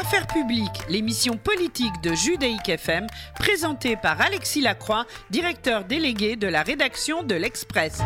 Affaires 0.00 0.26
publiques, 0.26 0.80
l'émission 0.88 1.36
politique 1.36 2.00
de 2.02 2.14
Judaïque 2.14 2.70
FM, 2.70 3.06
présentée 3.34 3.96
par 3.96 4.18
Alexis 4.18 4.62
Lacroix, 4.62 5.04
directeur 5.28 5.84
délégué 5.84 6.36
de 6.36 6.46
la 6.46 6.62
rédaction 6.62 7.22
de 7.22 7.34
l'Express. 7.34 8.00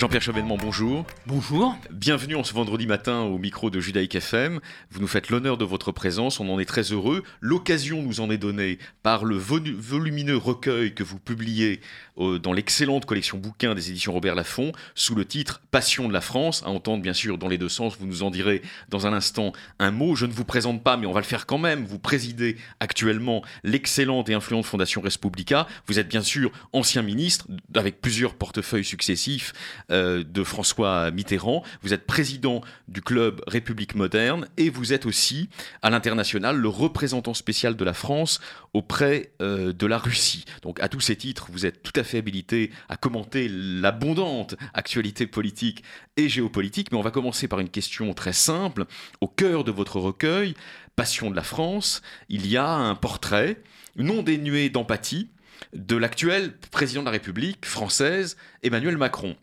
Jean-Pierre 0.00 0.22
Chevènement, 0.22 0.56
bonjour. 0.56 1.04
Bonjour. 1.26 1.76
Bienvenue 1.90 2.34
en 2.34 2.42
ce 2.42 2.54
vendredi 2.54 2.86
matin 2.86 3.20
au 3.20 3.36
micro 3.36 3.68
de 3.68 3.80
Judaïque 3.80 4.14
FM. 4.14 4.58
Vous 4.90 4.98
nous 4.98 5.06
faites 5.06 5.28
l'honneur 5.28 5.58
de 5.58 5.66
votre 5.66 5.92
présence, 5.92 6.40
on 6.40 6.48
en 6.48 6.58
est 6.58 6.64
très 6.64 6.84
heureux. 6.84 7.22
L'occasion 7.42 8.00
nous 8.00 8.22
en 8.22 8.30
est 8.30 8.38
donnée 8.38 8.78
par 9.02 9.26
le 9.26 9.36
volumineux 9.36 10.38
recueil 10.38 10.94
que 10.94 11.02
vous 11.02 11.18
publiez 11.18 11.82
euh, 12.16 12.38
dans 12.38 12.54
l'excellente 12.54 13.04
collection 13.04 13.36
bouquins 13.36 13.74
des 13.74 13.90
éditions 13.90 14.14
Robert 14.14 14.34
Laffont 14.34 14.72
sous 14.94 15.14
le 15.14 15.26
titre 15.26 15.60
Passion 15.70 16.08
de 16.08 16.14
la 16.14 16.22
France, 16.22 16.62
à 16.64 16.70
entendre 16.70 17.02
bien 17.02 17.12
sûr 17.12 17.36
dans 17.36 17.48
les 17.48 17.58
deux 17.58 17.68
sens. 17.68 17.98
Vous 18.00 18.06
nous 18.06 18.22
en 18.22 18.30
direz 18.30 18.62
dans 18.88 19.06
un 19.06 19.12
instant 19.12 19.52
un 19.78 19.90
mot. 19.90 20.16
Je 20.16 20.24
ne 20.24 20.32
vous 20.32 20.46
présente 20.46 20.82
pas, 20.82 20.96
mais 20.96 21.04
on 21.04 21.12
va 21.12 21.20
le 21.20 21.26
faire 21.26 21.44
quand 21.44 21.58
même. 21.58 21.84
Vous 21.84 21.98
présidez 21.98 22.56
actuellement 22.80 23.42
l'excellente 23.64 24.30
et 24.30 24.34
influente 24.34 24.64
Fondation 24.64 25.02
Respublica. 25.02 25.66
Vous 25.86 25.98
êtes 25.98 26.08
bien 26.08 26.22
sûr 26.22 26.52
ancien 26.72 27.02
ministre 27.02 27.48
avec 27.74 28.00
plusieurs 28.00 28.32
portefeuilles 28.32 28.82
successifs 28.82 29.52
euh, 29.90 30.24
de 30.24 30.44
François 30.44 31.10
Mitterrand. 31.10 31.62
Vous 31.82 31.92
êtes 31.92 32.06
président 32.06 32.62
du 32.88 33.02
club 33.02 33.42
République 33.46 33.94
moderne 33.94 34.46
et 34.56 34.70
vous 34.70 34.92
êtes 34.92 35.06
aussi 35.06 35.48
à 35.82 35.90
l'international 35.90 36.56
le 36.56 36.68
représentant 36.68 37.34
spécial 37.34 37.76
de 37.76 37.84
la 37.84 37.92
France 37.92 38.40
auprès 38.72 39.32
euh, 39.42 39.72
de 39.72 39.86
la 39.86 39.98
Russie. 39.98 40.44
Donc 40.62 40.80
à 40.80 40.88
tous 40.88 41.00
ces 41.00 41.16
titres, 41.16 41.48
vous 41.50 41.66
êtes 41.66 41.82
tout 41.82 41.92
à 41.96 42.04
fait 42.04 42.18
habilité 42.18 42.70
à 42.88 42.96
commenter 42.96 43.48
l'abondante 43.48 44.56
actualité 44.74 45.26
politique 45.26 45.82
et 46.16 46.28
géopolitique. 46.28 46.92
Mais 46.92 46.98
on 46.98 47.02
va 47.02 47.10
commencer 47.10 47.48
par 47.48 47.60
une 47.60 47.70
question 47.70 48.12
très 48.14 48.32
simple. 48.32 48.86
Au 49.20 49.28
cœur 49.28 49.64
de 49.64 49.70
votre 49.70 49.98
recueil, 49.98 50.54
Passion 50.96 51.30
de 51.30 51.36
la 51.36 51.42
France, 51.42 52.02
il 52.28 52.46
y 52.46 52.58
a 52.58 52.68
un 52.68 52.94
portrait 52.94 53.62
non 53.96 54.22
dénué 54.22 54.68
d'empathie 54.68 55.30
de 55.72 55.96
l'actuel 55.96 56.52
président 56.70 57.00
de 57.00 57.06
la 57.06 57.12
République 57.12 57.64
française, 57.64 58.36
Emmanuel 58.62 58.96
Macron. 58.96 59.36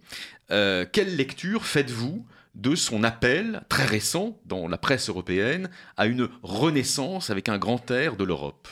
Euh, 0.52 0.86
quelle 0.92 1.16
lecture 1.16 1.66
faites-vous 1.66 2.26
de 2.56 2.76
son 2.76 3.04
appel 3.04 3.64
très 3.70 3.86
récent 3.86 4.40
dans 4.46 4.68
la 4.68 4.78
presse 4.78 5.10
européenne 5.10 5.70
à 5.98 6.08
une 6.08 6.30
renaissance 6.42 7.30
avec 7.30 7.50
un 7.50 7.58
grand 7.58 7.92
air 7.92 8.16
de 8.16 8.24
l'Europe? 8.24 8.68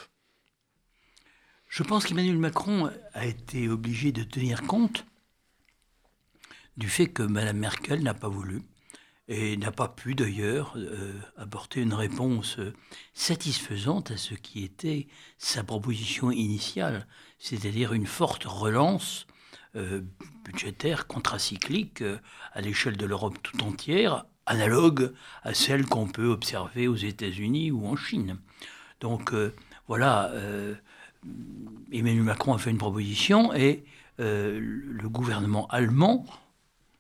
Je 1.68 1.84
pense 1.84 2.06
qu'Emmanuel 2.06 2.38
Macron 2.38 2.90
a 3.14 3.26
été 3.26 3.68
obligé 3.68 4.12
de 4.12 4.24
tenir 4.24 4.62
compte 4.64 5.06
du 6.78 6.88
fait 6.90 7.08
que 7.08 7.24
Mme 7.24 7.58
Merkel 7.58 8.04
n'a 8.04 8.14
pas 8.14 8.30
voulu 8.30 8.62
et 9.28 9.58
n'a 9.58 9.72
pas 9.72 9.88
pu 9.88 10.14
d'ailleurs 10.14 10.74
euh, 10.78 11.14
apporter 11.36 11.82
une 11.82 11.94
réponse 11.94 12.60
satisfaisante 13.14 14.12
à 14.12 14.18
ce 14.18 14.36
qui 14.36 14.64
était 14.64 15.08
sa 15.38 15.64
proposition 15.64 16.32
initiale, 16.32 17.08
c'est-à-dire 17.40 17.94
une 17.94 18.06
forte 18.06 18.44
relance 18.46 19.26
euh, 19.76 20.02
budgétaire 20.46 21.08
contracyclique 21.08 22.02
euh, 22.02 22.18
à 22.54 22.62
l'échelle 22.62 22.96
de 22.96 23.06
l'Europe 23.06 23.38
tout 23.44 23.62
entière, 23.64 24.26
analogue 24.46 25.12
à 25.44 25.54
celle 25.54 25.86
qu'on 25.86 26.08
peut 26.08 26.28
observer 26.28 26.88
aux 26.88 26.96
États-Unis 26.96 27.72
ou 27.72 27.86
en 27.86 27.96
Chine. 27.96 28.38
Donc 29.02 29.34
euh, 29.34 29.54
voilà, 29.88 30.32
Emmanuel 31.92 32.24
Macron 32.24 32.54
a 32.54 32.58
fait 32.58 32.72
une 32.72 32.78
proposition 32.78 33.54
et 33.54 33.84
le 34.18 35.08
gouvernement 35.08 35.68
allemand, 35.68 36.26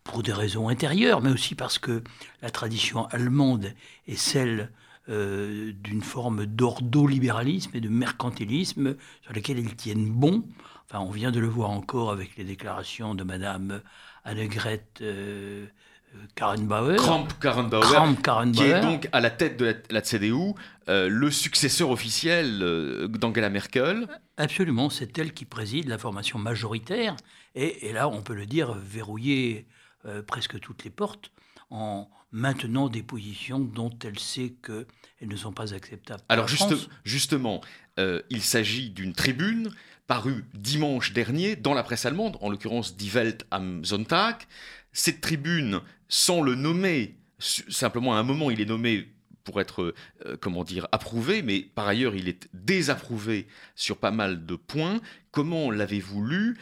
pour 0.03 0.21
des 0.21 0.33
raisons 0.33 0.69
intérieures, 0.69 1.21
mais 1.21 1.31
aussi 1.31 1.55
parce 1.55 1.79
que 1.79 2.03
la 2.43 2.51
tradition 2.51 3.07
allemande 3.07 3.73
est 4.07 4.15
celle 4.15 4.71
d'une 5.07 6.03
forme 6.03 6.45
d'ordolibéralisme 6.45 7.71
et 7.75 7.81
de 7.81 7.89
mercantilisme 7.89 8.95
sur 9.23 9.33
lesquels 9.33 9.59
ils 9.59 9.75
tiennent 9.75 10.09
bon, 10.09 10.43
Enfin, 10.89 10.99
on 10.99 11.09
vient 11.09 11.31
de 11.31 11.39
le 11.39 11.47
voir 11.47 11.71
encore 11.71 12.11
avec 12.11 12.37
les 12.37 12.43
déclarations 12.43 13.15
de 13.15 13.23
Madame 13.23 13.81
Annegret 14.23 14.85
euh, 15.01 15.65
Karrenbauer. 16.35 16.97
Kramp-Karrenbauer, 16.97 18.51
qui 18.53 18.63
est 18.63 18.81
donc 18.81 19.09
à 19.11 19.19
la 19.19 19.31
tête 19.31 19.57
de 19.57 19.75
la, 19.89 20.01
CDU, 20.01 20.53
euh, 20.87 21.09
le 21.09 21.31
successeur 21.31 21.89
officiel 21.89 22.59
euh, 22.61 23.07
d'Angela 23.07 23.49
Merkel. 23.49 24.07
Absolument, 24.37 24.91
c'est 24.91 25.17
elle 25.17 25.33
qui 25.33 25.45
préside 25.45 25.87
la 25.87 25.97
formation 25.97 26.37
majoritaire, 26.37 27.15
et, 27.55 27.93
là, 27.93 28.07
on 28.09 28.21
peut 28.21 28.35
le 28.35 28.45
dire, 28.45 28.73
verrouiller 28.73 29.65
presque 30.27 30.59
toutes 30.59 30.83
les 30.83 30.91
portes 30.91 31.31
en 31.75 32.09
maintenant 32.31 32.89
des 32.89 33.03
positions 33.03 33.59
dont 33.59 33.91
elle 34.03 34.19
sait 34.19 34.55
qu'elles 34.63 35.27
ne 35.27 35.35
sont 35.35 35.51
pas 35.51 35.73
acceptables. 35.73 36.23
Alors 36.29 36.47
justement, 37.03 37.61
il 37.97 38.41
s'agit 38.41 38.89
d'une 38.89 39.13
tribune 39.13 39.69
paru 40.07 40.45
dimanche 40.53 41.13
dernier 41.13 41.55
dans 41.55 41.73
la 41.73 41.83
presse 41.83 42.05
allemande, 42.05 42.37
en 42.41 42.49
l'occurrence 42.49 42.95
Die 42.95 43.09
Welt 43.09 43.45
am 43.51 43.83
Sonntag. 43.83 44.35
Cette 44.91 45.19
tribune, 45.19 45.81
sans 46.07 46.41
le 46.41 46.55
nommer, 46.55 47.17
simplement 47.39 48.15
à 48.15 48.19
un 48.19 48.23
moment 48.23 48.51
il 48.51 48.61
est 48.61 48.65
nommé 48.65 49.11
pour 49.43 49.61
être, 49.61 49.93
euh, 50.25 50.37
comment 50.41 50.63
dire, 50.63 50.87
approuvé, 50.91 51.41
mais 51.41 51.61
par 51.61 51.87
ailleurs 51.87 52.15
il 52.15 52.27
est 52.27 52.47
désapprouvé 52.53 53.47
sur 53.75 53.97
pas 53.97 54.11
mal 54.11 54.45
de 54.45 54.55
points. 54.55 55.01
Comment 55.31 55.71
l'avez-vous 55.71 56.23
lu? 56.23 56.57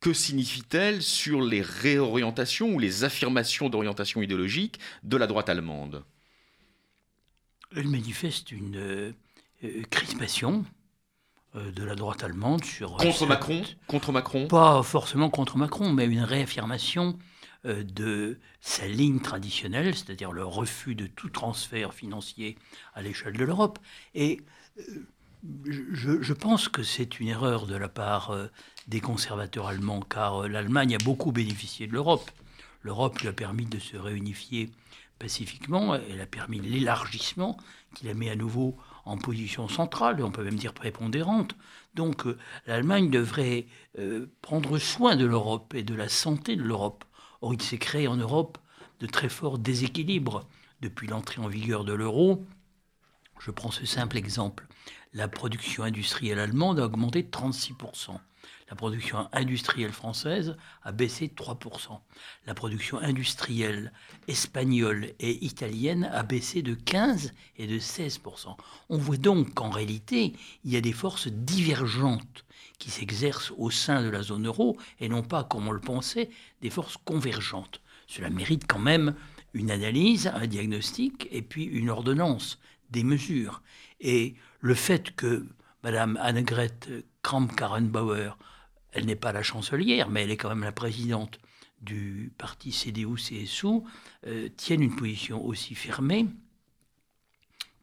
Que 0.00 0.12
signifie-t-elle 0.12 1.02
sur 1.02 1.40
les 1.40 1.62
réorientations 1.62 2.74
ou 2.74 2.78
les 2.78 3.04
affirmations 3.04 3.68
d'orientation 3.68 4.22
idéologique 4.22 4.78
de 5.02 5.16
la 5.16 5.26
droite 5.26 5.48
allemande? 5.48 6.04
Elle 7.76 7.88
manifeste 7.88 8.52
une 8.52 8.76
euh, 8.76 9.12
euh, 9.64 9.82
crispation 9.90 10.64
euh, 11.56 11.70
de 11.72 11.84
la 11.84 11.94
droite 11.94 12.22
allemande 12.22 12.64
sur... 12.64 12.96
Contre 12.96 13.26
Macron? 13.26 13.62
Contre 13.86 14.12
Macron? 14.12 14.46
Pas 14.48 14.82
forcément 14.82 15.30
contre 15.30 15.56
Macron, 15.58 15.92
mais 15.92 16.06
une 16.06 16.22
réaffirmation 16.22 17.18
euh, 17.64 17.82
de 17.82 18.38
sa 18.60 18.86
ligne 18.86 19.20
traditionnelle, 19.20 19.94
c'est-à-dire 19.94 20.32
le 20.32 20.44
refus 20.44 20.94
de 20.94 21.06
tout 21.06 21.28
transfert 21.28 21.92
financier 21.92 22.56
à 22.94 23.02
l'échelle 23.02 23.36
de 23.36 23.44
l'Europe. 23.44 23.78
Et 24.14 24.40
je, 25.64 26.32
pense 26.32 26.68
que 26.68 26.82
c'est 26.82 27.20
une 27.20 27.28
erreur 27.28 27.66
de 27.66 27.76
la 27.76 27.88
part 27.88 28.36
des 28.88 29.00
conservateurs 29.00 29.68
allemands, 29.68 30.00
car 30.00 30.48
l'Allemagne 30.48 30.94
a 30.94 31.04
beaucoup 31.04 31.32
bénéficié 31.32 31.86
de 31.86 31.92
l'Europe. 31.92 32.30
L'Europe 32.82 33.18
lui 33.20 33.28
a 33.28 33.32
permis 33.32 33.66
de 33.66 33.78
se 33.78 33.96
réunifier 33.96 34.70
pacifiquement, 35.18 35.94
elle 35.94 36.20
a 36.20 36.26
permis 36.26 36.60
l'élargissement 36.60 37.56
qui 37.94 38.06
la 38.06 38.14
met 38.14 38.30
à 38.30 38.36
nouveau 38.36 38.76
en 39.04 39.16
position 39.16 39.68
centrale, 39.68 40.22
on 40.22 40.30
peut 40.30 40.44
même 40.44 40.56
dire 40.56 40.74
prépondérante. 40.74 41.56
Donc 41.94 42.26
euh, 42.26 42.38
l'Allemagne 42.66 43.10
devrait 43.10 43.66
euh, 43.98 44.26
prendre 44.42 44.78
soin 44.78 45.16
de 45.16 45.24
l'Europe 45.24 45.74
et 45.74 45.82
de 45.82 45.94
la 45.94 46.08
santé 46.08 46.56
de 46.56 46.62
l'Europe. 46.62 47.04
Or, 47.40 47.54
il 47.54 47.62
s'est 47.62 47.78
créé 47.78 48.06
en 48.06 48.16
Europe 48.16 48.58
de 49.00 49.06
très 49.06 49.28
forts 49.28 49.58
déséquilibres 49.58 50.46
depuis 50.80 51.08
l'entrée 51.08 51.40
en 51.40 51.48
vigueur 51.48 51.84
de 51.84 51.92
l'euro. 51.92 52.44
Je 53.40 53.50
prends 53.50 53.70
ce 53.70 53.86
simple 53.86 54.16
exemple. 54.16 54.66
La 55.12 55.28
production 55.28 55.84
industrielle 55.84 56.38
allemande 56.38 56.80
a 56.80 56.84
augmenté 56.84 57.22
de 57.22 57.30
36% 57.30 58.18
la 58.68 58.76
production 58.76 59.28
industrielle 59.32 59.92
française 59.92 60.56
a 60.82 60.92
baissé 60.92 61.28
de 61.28 61.34
3%. 61.34 61.98
La 62.46 62.54
production 62.54 62.98
industrielle 62.98 63.92
espagnole 64.26 65.12
et 65.20 65.44
italienne 65.44 66.04
a 66.12 66.22
baissé 66.22 66.62
de 66.62 66.74
15 66.74 67.32
et 67.56 67.66
de 67.66 67.78
16%. 67.78 68.56
On 68.90 68.98
voit 68.98 69.16
donc 69.16 69.54
qu'en 69.54 69.70
réalité, 69.70 70.34
il 70.64 70.72
y 70.72 70.76
a 70.76 70.82
des 70.82 70.92
forces 70.92 71.28
divergentes 71.28 72.44
qui 72.78 72.90
s'exercent 72.90 73.52
au 73.56 73.70
sein 73.70 74.02
de 74.02 74.08
la 74.08 74.22
zone 74.22 74.46
euro 74.46 74.76
et 75.00 75.08
non 75.08 75.22
pas, 75.22 75.44
comme 75.44 75.66
on 75.66 75.72
le 75.72 75.80
pensait, 75.80 76.28
des 76.60 76.70
forces 76.70 76.98
convergentes. 76.98 77.80
Cela 78.06 78.30
mérite 78.30 78.66
quand 78.66 78.78
même 78.78 79.14
une 79.54 79.70
analyse, 79.70 80.28
un 80.28 80.46
diagnostic 80.46 81.26
et 81.30 81.42
puis 81.42 81.64
une 81.64 81.90
ordonnance, 81.90 82.58
des 82.90 83.02
mesures. 83.02 83.62
Et 84.00 84.36
le 84.60 84.74
fait 84.74 85.14
que 85.14 85.46
Mme 85.82 86.18
Annegret 86.20 86.74
Kramp-Karrenbauer 87.22 88.32
elle 88.92 89.06
n'est 89.06 89.16
pas 89.16 89.32
la 89.32 89.42
chancelière, 89.42 90.08
mais 90.08 90.24
elle 90.24 90.30
est 90.30 90.36
quand 90.36 90.48
même 90.48 90.64
la 90.64 90.72
présidente 90.72 91.38
du 91.80 92.32
parti 92.38 92.72
CDU-CSU, 92.72 93.82
euh, 94.26 94.48
tiennent 94.56 94.82
une 94.82 94.96
position 94.96 95.44
aussi 95.44 95.74
fermée 95.74 96.26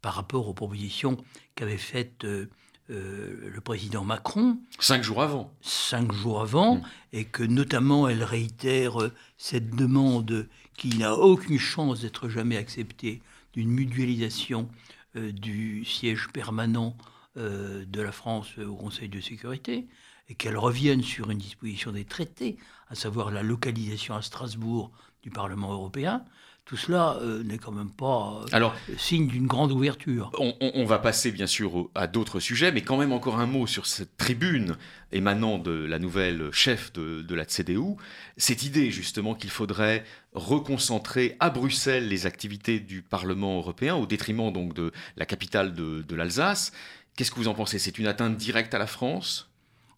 par 0.02 0.16
rapport 0.16 0.48
aux 0.48 0.54
propositions 0.54 1.18
qu'avait 1.56 1.78
faites 1.78 2.26
euh, 2.26 2.50
euh, 2.90 3.50
le 3.50 3.62
président 3.62 4.04
Macron. 4.04 4.58
Cinq 4.80 5.04
jours 5.04 5.24
avant. 5.24 5.52
Cinq 5.62 6.12
jours 6.12 6.42
avant, 6.42 6.76
mm. 6.76 6.84
et 7.14 7.26
que 7.26 7.44
notamment 7.44 8.10
elle 8.10 8.24
réitère 8.24 8.98
cette 9.38 9.70
demande 9.76 10.48
qui 10.78 10.98
n'a 10.98 11.16
aucune 11.16 11.58
chance 11.58 12.02
d'être 12.02 12.28
jamais 12.28 12.58
acceptée 12.58 13.22
d'une 13.54 13.70
mutualisation 13.70 14.68
du 15.16 15.86
siège 15.86 16.28
permanent 16.34 16.96
de 17.36 18.02
la 18.02 18.12
France 18.12 18.58
au 18.58 18.76
Conseil 18.76 19.10
de 19.10 19.20
sécurité 19.20 19.88
et 20.30 20.36
qu'elle 20.36 20.58
revienne 20.58 21.04
sur 21.04 21.30
une 21.30 21.38
disposition 21.38 21.92
des 21.92 22.06
traités, 22.06 22.58
à 22.90 22.96
savoir 22.96 23.32
la 23.32 23.44
localisation 23.44 24.16
à 24.16 24.22
Strasbourg 24.22 24.92
du 25.22 25.30
Parlement 25.30 25.72
européen, 25.72 26.24
tout 26.66 26.78
cela 26.78 27.18
euh, 27.22 27.44
n'est 27.44 27.60
quand 27.60 27.72
même 27.72 27.92
pas 27.92 28.44
euh, 28.52 28.70
signe 28.98 29.28
d'une 29.28 29.46
grande 29.46 29.72
ouverture. 29.72 30.32
On, 30.60 30.84
va 30.86 30.98
passer 30.98 31.32
bien 31.32 31.46
sûr 31.46 31.90
à 31.94 32.08
d'autres 32.08 32.40
sujets, 32.40 32.72
mais 32.72 32.82
quand 32.82 32.98
même 32.98 33.12
encore 33.12 33.40
un 33.40 33.46
mot 33.46 33.68
sur 33.68 33.86
cette 33.86 34.18
tribune 34.18 34.76
émanant 35.12 35.60
de 35.60 35.72
la 35.72 36.00
nouvelle 36.00 36.50
chef 36.52 36.92
de, 36.94 37.36
la 37.36 37.46
CDU. 37.46 37.96
Cette 38.38 38.64
idée 38.64 38.90
justement 38.90 39.36
qu'il 39.36 39.52
faudrait 39.52 40.04
reconcentrer 40.34 41.38
à 41.40 41.52
Bruxelles 41.52 42.08
les 42.08 42.26
activités 42.26 42.80
du 42.80 43.04
Parlement 43.04 43.58
européen 43.58 43.96
au 43.96 44.08
détriment 44.08 44.52
donc 44.52 44.74
de 44.74 44.92
la 45.18 45.28
capitale 45.28 45.74
de, 45.74 46.16
l'Alsace. 46.16 46.72
Qu'est-ce 47.16 47.30
que 47.30 47.38
vous 47.38 47.48
en 47.48 47.54
pensez? 47.54 47.78
C'est 47.78 48.00
une 48.00 48.08
atteinte 48.08 48.38
directe 48.38 48.74
à 48.74 48.80
la 48.80 48.88
France? 48.88 49.52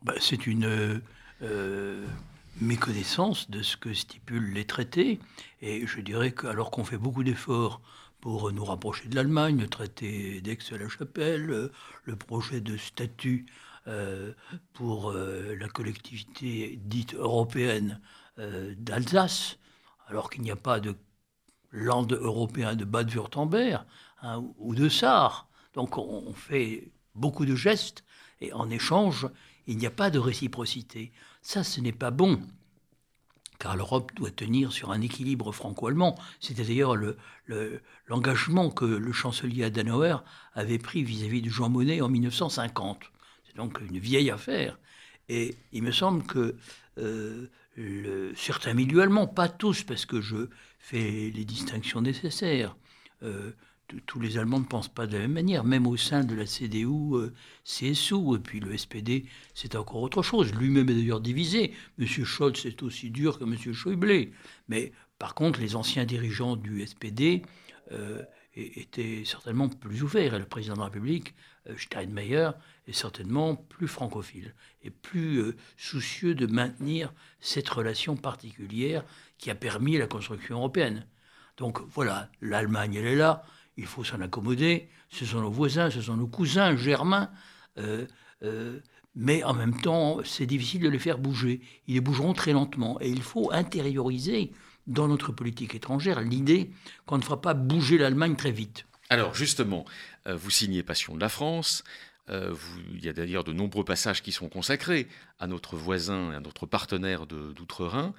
Ben, 0.03 0.13
C'est 0.19 0.45
une 0.45 1.01
euh, 1.41 2.05
méconnaissance 2.61 3.49
de 3.49 3.61
ce 3.61 3.77
que 3.77 3.93
stipulent 3.93 4.53
les 4.53 4.65
traités. 4.65 5.19
Et 5.61 5.85
je 5.87 6.01
dirais 6.01 6.31
qu'alors 6.31 6.71
qu'on 6.71 6.83
fait 6.83 6.97
beaucoup 6.97 7.23
d'efforts 7.23 7.81
pour 8.21 8.51
nous 8.51 8.65
rapprocher 8.65 9.07
de 9.09 9.15
l'Allemagne, 9.15 9.59
le 9.59 9.67
traité 9.67 10.41
d'Aix-la-Chapelle, 10.41 11.71
le 12.03 12.15
projet 12.15 12.61
de 12.61 12.77
statut 12.77 13.45
euh, 13.87 14.33
pour 14.73 15.11
euh, 15.11 15.55
la 15.55 15.69
collectivité 15.69 16.77
dite 16.83 17.13
européenne 17.13 18.01
euh, 18.37 18.73
d'Alsace, 18.77 19.59
alors 20.07 20.29
qu'il 20.29 20.41
n'y 20.41 20.51
a 20.51 20.57
pas 20.57 20.81
de 20.81 20.93
land 21.71 22.07
européen 22.11 22.75
de 22.75 22.83
Bade-Württemberg 22.83 23.85
hein, 24.23 24.43
ou 24.57 24.75
de 24.75 24.89
Sarre. 24.89 25.47
Donc 25.73 25.97
on 25.97 26.33
fait 26.33 26.91
beaucoup 27.17 27.45
de 27.45 27.55
gestes 27.55 28.03
et 28.41 28.53
en 28.53 28.69
échange, 28.69 29.27
il 29.65 29.77
n'y 29.77 29.85
a 29.85 29.91
pas 29.91 30.09
de 30.09 30.19
réciprocité. 30.19 31.11
Ça, 31.41 31.63
ce 31.63 31.81
n'est 31.81 31.91
pas 31.91 32.11
bon, 32.11 32.39
car 33.59 33.75
l'Europe 33.75 34.11
doit 34.15 34.31
tenir 34.31 34.71
sur 34.71 34.91
un 34.91 35.01
équilibre 35.01 35.51
franco-allemand. 35.51 36.15
C'était 36.39 36.63
d'ailleurs 36.63 36.95
l'engagement 38.07 38.65
le, 38.65 38.69
que 38.69 38.85
le 38.85 39.11
chancelier 39.11 39.63
Adenauer 39.63 40.17
avait 40.53 40.77
pris 40.77 41.03
vis-à-vis 41.03 41.41
de 41.41 41.49
Jean 41.49 41.69
Monnet 41.69 42.01
en 42.01 42.09
1950. 42.09 42.99
C'est 43.47 43.57
donc 43.57 43.79
une 43.81 43.97
vieille 43.97 44.31
affaire. 44.31 44.77
Et 45.29 45.55
il 45.73 45.83
me 45.83 45.91
semble 45.91 46.23
que 46.23 46.55
euh, 46.97 47.47
certains 48.35 48.73
milieux 48.73 49.01
allemands, 49.01 49.27
pas 49.27 49.49
tous, 49.49 49.83
parce 49.83 50.05
que 50.05 50.21
je 50.21 50.47
fais 50.79 51.31
les 51.33 51.45
distinctions 51.45 52.01
nécessaires, 52.01 52.75
euh, 53.23 53.51
tous 54.05 54.19
les 54.19 54.37
Allemands 54.37 54.59
ne 54.59 54.65
pensent 54.65 54.89
pas 54.89 55.07
de 55.07 55.13
la 55.13 55.19
même 55.19 55.33
manière, 55.33 55.63
même 55.63 55.87
au 55.87 55.97
sein 55.97 56.23
de 56.23 56.35
la 56.35 56.45
CDU, 56.45 56.85
euh, 57.13 57.33
CSU, 57.63 58.35
et 58.35 58.39
puis 58.39 58.59
le 58.59 58.77
SPD, 58.77 59.25
c'est 59.53 59.75
encore 59.75 60.01
autre 60.01 60.21
chose. 60.21 60.53
Lui-même 60.53 60.89
est 60.89 60.95
d'ailleurs 60.95 61.21
divisé. 61.21 61.73
M. 61.99 62.05
Scholz 62.05 62.65
est 62.65 62.83
aussi 62.83 63.09
dur 63.09 63.39
que 63.39 63.45
M. 63.45 63.73
Schäuble. 63.73 64.31
Mais 64.67 64.91
par 65.19 65.35
contre, 65.35 65.59
les 65.59 65.75
anciens 65.75 66.05
dirigeants 66.05 66.55
du 66.55 66.85
SPD 66.85 67.43
euh, 67.91 68.23
étaient 68.55 69.23
certainement 69.25 69.69
plus 69.69 70.03
ouverts. 70.03 70.33
Et 70.33 70.39
le 70.39 70.45
président 70.45 70.73
de 70.73 70.79
la 70.79 70.85
République, 70.85 71.33
euh, 71.69 71.77
Steinmeier, 71.77 72.51
est 72.87 72.93
certainement 72.93 73.55
plus 73.55 73.87
francophile 73.87 74.53
et 74.83 74.89
plus 74.89 75.53
soucieux 75.77 76.35
de 76.35 76.45
maintenir 76.45 77.13
cette 77.39 77.69
relation 77.69 78.15
particulière 78.15 79.03
qui 79.37 79.49
a 79.49 79.55
permis 79.55 79.97
la 79.97 80.07
construction 80.07 80.57
européenne. 80.57 81.05
Donc 81.57 81.81
voilà, 81.89 82.29
l'Allemagne, 82.39 82.95
elle 82.95 83.07
est 83.07 83.15
là 83.15 83.43
il 83.77 83.85
faut 83.85 84.03
s'en 84.03 84.19
accommoder. 84.21 84.89
Ce 85.09 85.25
sont 85.25 85.41
nos 85.41 85.51
voisins, 85.51 85.89
ce 85.89 86.01
sont 86.01 86.17
nos 86.17 86.27
cousins 86.27 86.75
germains. 86.75 87.29
Euh, 87.77 88.05
euh, 88.43 88.79
mais 89.15 89.43
en 89.43 89.53
même 89.53 89.79
temps, 89.79 90.19
c'est 90.23 90.45
difficile 90.45 90.81
de 90.81 90.89
les 90.89 90.99
faire 90.99 91.17
bouger. 91.17 91.61
Ils 91.87 92.01
bougeront 92.01 92.33
très 92.33 92.53
lentement. 92.53 92.99
Et 93.01 93.09
il 93.09 93.21
faut 93.21 93.51
intérioriser 93.51 94.51
dans 94.87 95.07
notre 95.07 95.31
politique 95.31 95.75
étrangère 95.75 96.21
l'idée 96.21 96.71
qu'on 97.05 97.17
ne 97.17 97.23
fera 97.23 97.41
pas 97.41 97.53
bouger 97.53 97.97
l'Allemagne 97.97 98.35
très 98.35 98.51
vite. 98.51 98.85
Alors 99.09 99.33
justement, 99.33 99.85
euh, 100.27 100.35
vous 100.35 100.49
signez 100.49 100.83
Passion 100.83 101.15
de 101.15 101.21
la 101.21 101.29
France. 101.29 101.83
il 102.29 103.03
y 103.03 103.07
a 103.07 103.13
d'ailleurs 103.13 103.45
de 103.45 103.53
nombreux 103.53 103.85
passages 103.85 104.21
qui 104.21 104.33
sont 104.33 104.49
consacrés 104.49 105.07
à 105.39 105.47
notre 105.47 105.77
voisin 105.77 106.33
et 106.33 106.35
à 106.35 106.39
notre 106.41 106.65
partenaire 106.65 107.25
d'outre-Rhin. 107.25 108.13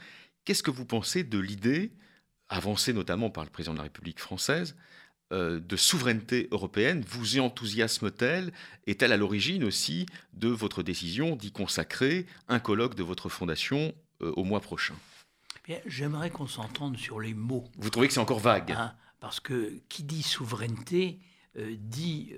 Qu'est-ce 0.44 0.62
que 0.62 0.70
vous 0.70 0.87
pensez 0.87 1.25
de 1.25 1.38
l'idée, 1.38 1.93
avancée 2.49 2.94
notamment 2.94 3.28
par 3.28 3.44
le 3.44 3.50
président 3.50 3.75
de 3.75 3.78
la 3.78 3.82
République 3.82 4.19
française, 4.19 4.76
de 5.31 5.77
souveraineté 5.77 6.49
européenne 6.53 7.05
vous 7.07 7.39
enthousiasme-t-elle 7.39 8.53
Est-elle 8.87 9.13
à 9.13 9.17
l'origine 9.17 9.65
aussi 9.65 10.07
de 10.33 10.49
votre 10.49 10.83
décision 10.83 11.37
d'y 11.37 11.53
consacrer 11.53 12.27
un 12.49 12.59
colloque 12.59 12.95
de 12.95 13.03
votre 13.03 13.29
fondation 13.29 13.95
euh, 14.23 14.33
au 14.37 14.45
mois 14.45 14.61
prochain? 14.61 14.95
J'aimerais 15.85 16.31
qu'on 16.31 16.47
s'entende 16.47 16.97
sur 16.97 17.21
les 17.21 17.35
mots. 17.35 17.69
Vous 17.77 17.91
trouvez 17.91 18.09
que 18.09 18.15
c'est 18.15 18.21
encore 18.21 18.39
vague? 18.39 18.73
Hein, 18.73 18.95
Parce 19.21 19.39
que 19.39 19.79
qui 19.91 20.03
dit 20.03 20.23
souveraineté 20.23 21.21
euh, 21.59 21.77
dit 21.79 22.33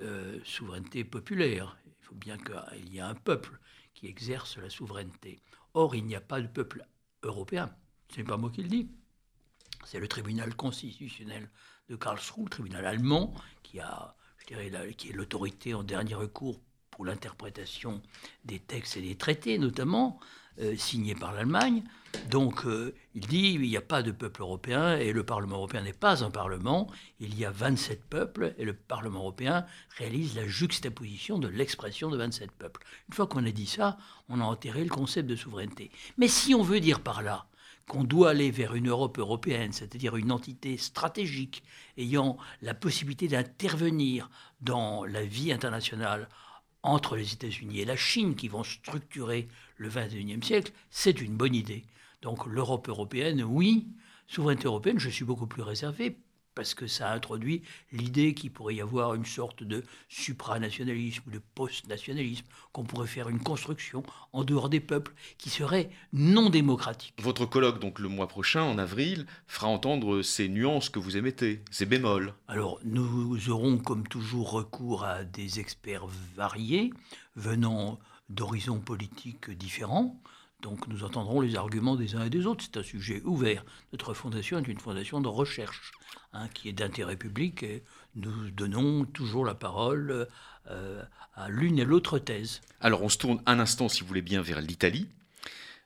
souveraineté 0.45 1.05
populaire. 1.05 1.77
Il 1.87 2.05
faut 2.05 2.15
bien 2.17 2.39
qu'il 2.39 2.93
y 2.93 2.99
ait 2.99 3.03
un 3.03 3.15
peuple 3.15 3.61
qui 3.95 4.09
exerce 4.09 4.57
la 4.57 4.69
souveraineté. 4.69 5.41
Or, 5.75 5.95
il 5.95 6.05
n'y 6.07 6.17
a 6.17 6.21
pas 6.21 6.41
de 6.41 6.49
peuple 6.49 6.85
européen. 7.23 7.73
Ce 8.13 8.17
n'est 8.17 8.25
pas 8.25 8.37
moi 8.37 8.51
qui 8.51 8.63
le 8.63 8.69
dis. 8.69 8.91
C'est 9.85 10.01
le 10.01 10.09
tribunal 10.09 10.55
constitutionnel 10.57 11.49
de 11.91 11.97
Karlsruhe, 11.97 12.45
le 12.45 12.51
tribunal 12.51 12.87
allemand, 12.87 13.35
qui, 13.63 13.81
a, 13.81 14.15
je 14.39 14.47
dirais, 14.47 14.95
qui 14.97 15.11
est 15.11 15.13
l'autorité 15.13 15.75
en 15.75 15.83
dernier 15.83 16.15
recours 16.15 16.61
pour 16.91 17.05
l'interprétation 17.05 18.01
des 18.45 18.61
textes 18.61 18.97
et 18.97 19.03
des 19.03 19.17
traités, 19.17 19.59
notamment, 19.59 20.21
euh, 20.61 20.77
signés 20.77 21.15
par 21.15 21.33
l'Allemagne. 21.33 21.83
Donc, 22.29 22.65
euh, 22.65 22.95
il 23.15 23.27
dit 23.27 23.53
il 23.55 23.63
n'y 23.63 23.77
a 23.77 23.81
pas 23.81 24.03
de 24.03 24.11
peuple 24.13 24.43
européen 24.43 24.97
et 24.97 25.13
le 25.13 25.25
Parlement 25.25 25.57
européen 25.57 25.83
n'est 25.83 25.93
pas 25.93 26.23
un 26.25 26.31
Parlement. 26.31 26.89
Il 27.19 27.37
y 27.39 27.45
a 27.45 27.51
27 27.51 28.05
peuples 28.05 28.55
et 28.59 28.65
le 28.65 28.75
Parlement 28.75 29.21
européen 29.21 29.67
réalise 29.97 30.37
la 30.37 30.47
juxtaposition 30.47 31.39
de 31.39 31.49
l'expression 31.49 32.11
de 32.11 32.17
27 32.17 32.53
peuples. 32.53 32.85
Une 33.09 33.15
fois 33.15 33.27
qu'on 33.27 33.47
a 33.47 33.51
dit 33.51 33.67
ça, 33.67 33.97
on 34.29 34.41
a 34.41 34.45
enterré 34.45 34.85
le 34.85 34.91
concept 34.91 35.29
de 35.29 35.37
souveraineté. 35.37 35.91
Mais 36.19 36.29
si 36.29 36.55
on 36.55 36.63
veut 36.63 36.81
dire 36.81 37.01
par 37.01 37.23
là 37.23 37.47
qu'on 37.91 38.05
doit 38.05 38.31
aller 38.31 38.53
vers 38.53 38.77
une 38.77 38.89
Europe 38.89 39.19
européenne, 39.19 39.73
c'est-à-dire 39.73 40.15
une 40.15 40.31
entité 40.31 40.77
stratégique 40.77 41.65
ayant 41.99 42.39
la 42.63 42.73
possibilité 42.73 43.27
d'intervenir 43.27 44.31
dans 44.61 45.05
la 45.05 45.25
vie 45.25 45.53
internationale 45.53 46.29
entre 46.85 47.17
les 47.17 47.33
États-Unis 47.33 47.81
et 47.81 47.85
la 47.85 47.97
Chine 47.97 48.37
qui 48.37 48.47
vont 48.47 48.63
structurer 48.63 49.49
le 49.77 49.89
XXIe 49.89 50.41
siècle, 50.41 50.73
c'est 50.89 51.21
une 51.21 51.37
bonne 51.37 51.57
idée. 51.57 51.85
Donc 52.23 52.47
l'Europe 52.47 52.89
européenne, 52.89 53.43
oui. 53.43 53.89
Souveraineté 54.29 54.67
européenne, 54.67 55.01
je 55.01 55.11
suis 55.11 55.25
beaucoup 55.25 55.49
plus 55.49 55.63
réservé 55.63 56.17
parce 56.55 56.75
que 56.75 56.87
ça 56.87 57.12
introduit 57.12 57.62
l'idée 57.93 58.34
qu'il 58.34 58.51
pourrait 58.51 58.75
y 58.75 58.81
avoir 58.81 59.15
une 59.15 59.25
sorte 59.25 59.63
de 59.63 59.84
supranationalisme 60.08 61.22
ou 61.27 61.31
de 61.31 61.41
post-nationalisme, 61.55 62.46
qu'on 62.72 62.84
pourrait 62.84 63.06
faire 63.06 63.29
une 63.29 63.41
construction 63.41 64.03
en 64.32 64.44
dehors 64.44 64.69
des 64.69 64.81
peuples 64.81 65.15
qui 65.39 65.51
serait 65.51 65.91
non 66.13 66.51
démocratique. 66.51 67.15
Votre 67.19 67.46
colloque, 67.46 67.81
donc 67.81 67.98
le 67.98 68.08
mois 68.08 68.29
prochain, 68.29 68.63
en 68.63 68.79
avril, 68.79 69.27
fera 69.46 69.69
entendre 69.69 70.22
ces 70.22 70.48
nuances 70.48 70.89
que 70.89 70.98
vous 70.98 71.17
émettez, 71.17 71.63
ces 71.70 71.86
bémols. 71.86 72.34
Alors, 72.48 72.81
nous 72.84 73.51
aurons 73.51 73.79
comme 73.79 74.06
toujours 74.06 74.51
recours 74.51 75.05
à 75.05 75.25
des 75.25 75.60
experts 75.60 76.06
variés, 76.36 76.93
venant 77.36 77.98
d'horizons 78.29 78.79
politiques 78.79 79.51
différents. 79.51 80.20
Donc 80.62 80.86
nous 80.88 81.05
entendrons 81.05 81.40
les 81.40 81.56
arguments 81.56 81.96
des 81.96 82.14
uns 82.17 82.24
et 82.24 82.31
des 82.31 82.46
autres. 82.46 82.64
C'est 82.64 82.79
un 82.79 82.82
sujet 82.82 83.22
ouvert. 83.24 83.64
Notre 83.93 84.14
fondation 84.14 84.58
est 84.58 84.69
une 84.69 84.79
fondation 84.79 85.20
de 85.20 85.29
recherche 85.29 85.93
hein, 86.32 86.48
qui 86.55 86.69
est 86.69 86.72
d'intérêt 86.72 87.17
public 87.17 87.62
et 87.62 87.82
nous 88.14 88.50
donnons 88.50 89.05
toujours 89.05 89.44
la 89.44 89.55
parole 89.55 90.29
euh, 90.70 91.02
à 91.34 91.48
l'une 91.48 91.79
et 91.79 91.84
l'autre 91.84 92.19
thèse. 92.19 92.60
Alors 92.81 93.02
on 93.02 93.08
se 93.08 93.19
tourne 93.19 93.43
un 93.46 93.60
instant, 93.60 93.88
si 93.88 94.02
vous 94.02 94.08
voulez 94.08 94.22
bien, 94.22 94.43
vers 94.43 94.60
l'Italie. 94.60 95.08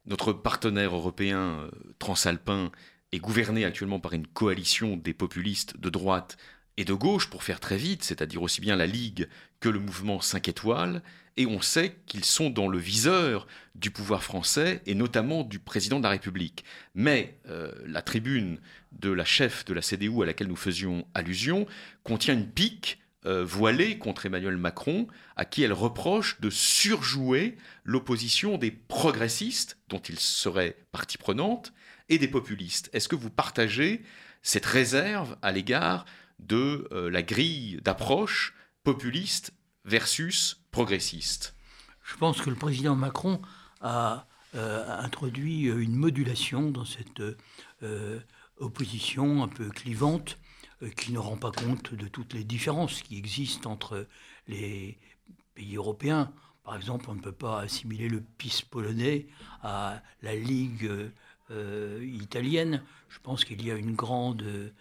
Notre 0.07 0.33
partenaire 0.33 0.95
européen 0.95 1.39
euh, 1.39 1.71
transalpin 1.99 2.71
est 3.13 3.19
gouverné 3.19 3.65
actuellement 3.65 4.01
par 4.01 4.13
une 4.13 4.27
coalition 4.27 4.97
des 4.97 5.15
populistes 5.15 5.79
de 5.79 5.89
droite 5.89 6.37
et 6.77 6.85
de 6.85 6.93
gauche, 6.93 7.31
pour 7.31 7.43
faire 7.43 7.61
très 7.61 7.77
vite, 7.77 8.03
c'est-à-dire 8.03 8.43
aussi 8.43 8.61
bien 8.61 8.77
la 8.77 8.87
Ligue 8.87 9.29
que 9.61 9.69
le 9.69 9.79
mouvement 9.79 10.21
5 10.21 10.49
étoiles, 10.49 11.03
et 11.37 11.47
on 11.47 11.61
sait 11.61 11.97
qu'ils 12.07 12.25
sont 12.25 12.51
dans 12.51 12.69
le 12.69 12.79
viseur 12.79 13.47
du 13.75 13.91
pouvoir 13.91 14.23
français 14.23 14.83
et 14.87 14.95
notamment 14.95 15.43
du 15.43 15.59
président 15.59 15.99
de 15.99 16.05
la 16.05 16.11
République. 16.11 16.65
Mais 16.95 17.39
euh, 17.49 17.73
la 17.87 18.03
tribune 18.03 18.61
de 18.93 19.11
la 19.11 19.25
chef 19.25 19.65
de 19.65 19.75
la 19.75 19.83
CDU 19.83 20.23
à 20.23 20.27
laquelle 20.27 20.47
nous 20.47 20.57
faisions 20.57 21.07
allusion 21.15 21.67
contient 22.05 22.35
une 22.35 22.49
pique 22.49 23.01
euh, 23.27 23.45
voilée 23.45 23.99
contre 23.99 24.27
Emmanuel 24.27 24.57
Macron, 24.57 25.09
à 25.35 25.45
qui 25.45 25.63
elle 25.63 25.73
reproche 25.73 26.41
de 26.41 26.51
surjouer 26.51 27.57
l'opposition 27.83 28.59
des 28.59 28.71
progressistes, 28.71 29.79
dont 29.89 29.99
il 29.99 30.21
serait 30.21 30.77
partie 30.93 31.19
prenante, 31.19 31.73
et 32.11 32.19
des 32.19 32.29
populistes. 32.29 32.91
Est-ce 32.93 33.09
que 33.09 33.17
vous 33.17 33.31
partagez 33.31 34.03
cette 34.43 34.67
réserve 34.67 35.39
à 35.41 35.53
l'égard 35.53 36.05
de 36.47 36.89
euh, 36.93 37.11
la 37.11 37.23
grille 37.23 37.81
d'approche 37.83 38.55
populiste 38.83 39.53
versus 39.85 40.61
progressiste 40.71 41.55
Je 42.03 42.17
pense 42.17 42.41
que 42.41 42.51
le 42.51 42.57
président 42.57 42.95
Macron 42.95 43.41
a 43.81 44.27
euh, 44.55 44.85
introduit 45.01 45.65
une 45.65 45.97
modulation 45.97 46.71
dans 46.71 46.85
cette 46.85 47.23
euh, 47.83 48.21
opposition 48.59 49.43
un 49.43 49.49
peu 49.49 49.69
clivante 49.71 50.39
qui 50.97 51.13
ne 51.13 51.19
rend 51.19 51.37
pas 51.37 51.51
compte 51.51 51.95
de 51.95 52.09
toutes 52.09 52.35
les 52.35 52.45
différences 52.45 53.01
qui 53.03 53.17
existent 53.17 53.71
entre 53.71 54.07
les 54.49 54.99
pays 55.55 55.77
européens. 55.77 56.31
Par 56.63 56.77
exemple, 56.77 57.07
on 57.09 57.15
ne 57.15 57.21
peut 57.21 57.33
pas 57.33 57.61
assimiler 57.61 58.09
le 58.09 58.21
PIS 58.21 58.63
polonais 58.69 59.27
à 59.63 60.03
la 60.21 60.35
Ligue 60.35 60.91
italienne. 61.51 62.83
Je 63.09 63.19
pense 63.21 63.45
qu'il 63.45 63.65
y 63.65 63.71
a 63.71 63.77
une 63.77 63.95
grande 63.95 64.73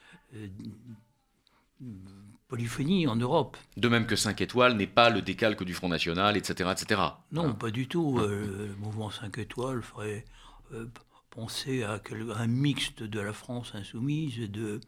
polyphonie 2.53 3.07
en 3.07 3.15
Europe. 3.15 3.57
De 3.77 3.87
même 3.87 4.05
que 4.05 4.15
5 4.15 4.39
étoiles 4.41 4.75
n'est 4.75 4.85
pas 4.85 5.09
le 5.09 5.23
décalque 5.23 5.63
du 5.63 5.73
Front 5.73 5.89
National, 5.89 6.37
etc. 6.37 6.69
etc. 6.71 7.01
Non, 7.31 7.55
pas 7.55 7.71
du 7.71 7.87
tout. 7.87 8.19
Euh, 8.19 8.67
le 8.67 8.75
mouvement 8.75 9.09
5 9.09 9.39
étoiles 9.39 9.81
ferait 9.81 10.23
euh, 10.71 10.85
penser 11.31 11.81
à 11.81 11.99
un 12.37 12.47
mixte 12.47 13.01
de 13.01 13.19
la 13.19 13.33
France 13.33 13.71
insoumise 13.73 14.39
et 14.39 14.47
de, 14.47 14.81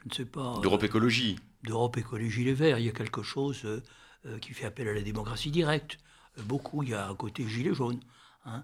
je 0.00 0.08
ne 0.08 0.14
sais 0.14 0.24
pas... 0.24 0.60
D'Europe 0.62 0.84
Écologie. 0.84 1.36
D'Europe 1.64 1.96
Écologie 1.96 2.44
Les 2.44 2.54
Verts. 2.54 2.78
Il 2.78 2.86
y 2.86 2.88
a 2.88 2.92
quelque 2.92 3.24
chose 3.24 3.64
euh, 3.64 4.38
qui 4.40 4.52
fait 4.52 4.66
appel 4.66 4.86
à 4.86 4.92
la 4.92 5.02
démocratie 5.02 5.50
directe. 5.50 5.98
beaucoup, 6.44 6.84
il 6.84 6.90
y 6.90 6.94
a 6.94 7.08
un 7.08 7.16
côté 7.16 7.44
gilet 7.48 7.74
jaune. 7.74 7.98
Hein. 8.46 8.62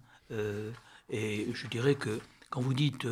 et 1.11 1.49
je 1.52 1.66
dirais 1.66 1.97
que 1.97 2.21
quand 2.49 2.61
vous 2.61 2.75
dites 2.75 3.06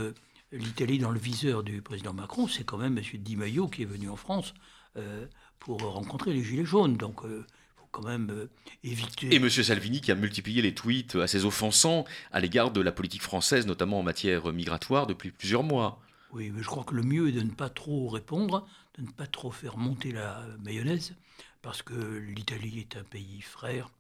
l'Italie 0.52 0.98
dans 0.98 1.10
le 1.10 1.18
viseur 1.18 1.62
du 1.62 1.82
président 1.82 2.12
Macron, 2.12 2.48
c'est 2.48 2.64
quand 2.64 2.78
même 2.78 2.98
M. 2.98 3.04
Di 3.14 3.36
Maio 3.36 3.68
qui 3.68 3.82
est 3.82 3.86
venu 3.86 4.08
en 4.08 4.16
France 4.16 4.54
euh, 4.96 5.26
pour 5.58 5.80
rencontrer 5.80 6.32
les 6.32 6.42
Gilets 6.42 6.64
jaunes. 6.64 6.96
Donc, 6.96 7.20
il 7.24 7.30
euh, 7.30 7.46
faut 7.76 7.88
quand 7.90 8.04
même 8.04 8.30
euh, 8.30 8.50
éviter. 8.82 9.34
Et 9.34 9.36
M. 9.36 9.48
Salvini 9.48 10.00
qui 10.00 10.12
a 10.12 10.14
multiplié 10.14 10.62
les 10.62 10.74
tweets 10.74 11.16
assez 11.16 11.44
offensants 11.44 12.04
à 12.32 12.40
l'égard 12.40 12.70
de 12.70 12.80
la 12.80 12.92
politique 12.92 13.22
française, 13.22 13.66
notamment 13.66 13.98
en 13.98 14.02
matière 14.02 14.52
migratoire, 14.52 15.06
depuis 15.06 15.30
plusieurs 15.30 15.62
mois. 15.62 16.00
Oui, 16.32 16.50
mais 16.50 16.62
je 16.62 16.66
crois 16.66 16.84
que 16.84 16.94
le 16.94 17.02
mieux 17.02 17.28
est 17.28 17.32
de 17.32 17.42
ne 17.42 17.50
pas 17.50 17.70
trop 17.70 18.08
répondre, 18.08 18.66
de 18.98 19.02
ne 19.02 19.10
pas 19.10 19.26
trop 19.26 19.50
faire 19.50 19.76
monter 19.76 20.10
la 20.10 20.44
mayonnaise, 20.64 21.14
parce 21.62 21.82
que 21.82 21.94
l'Italie 21.94 22.80
est 22.80 22.96
un 22.96 23.04
pays 23.04 23.40
frère. 23.40 23.90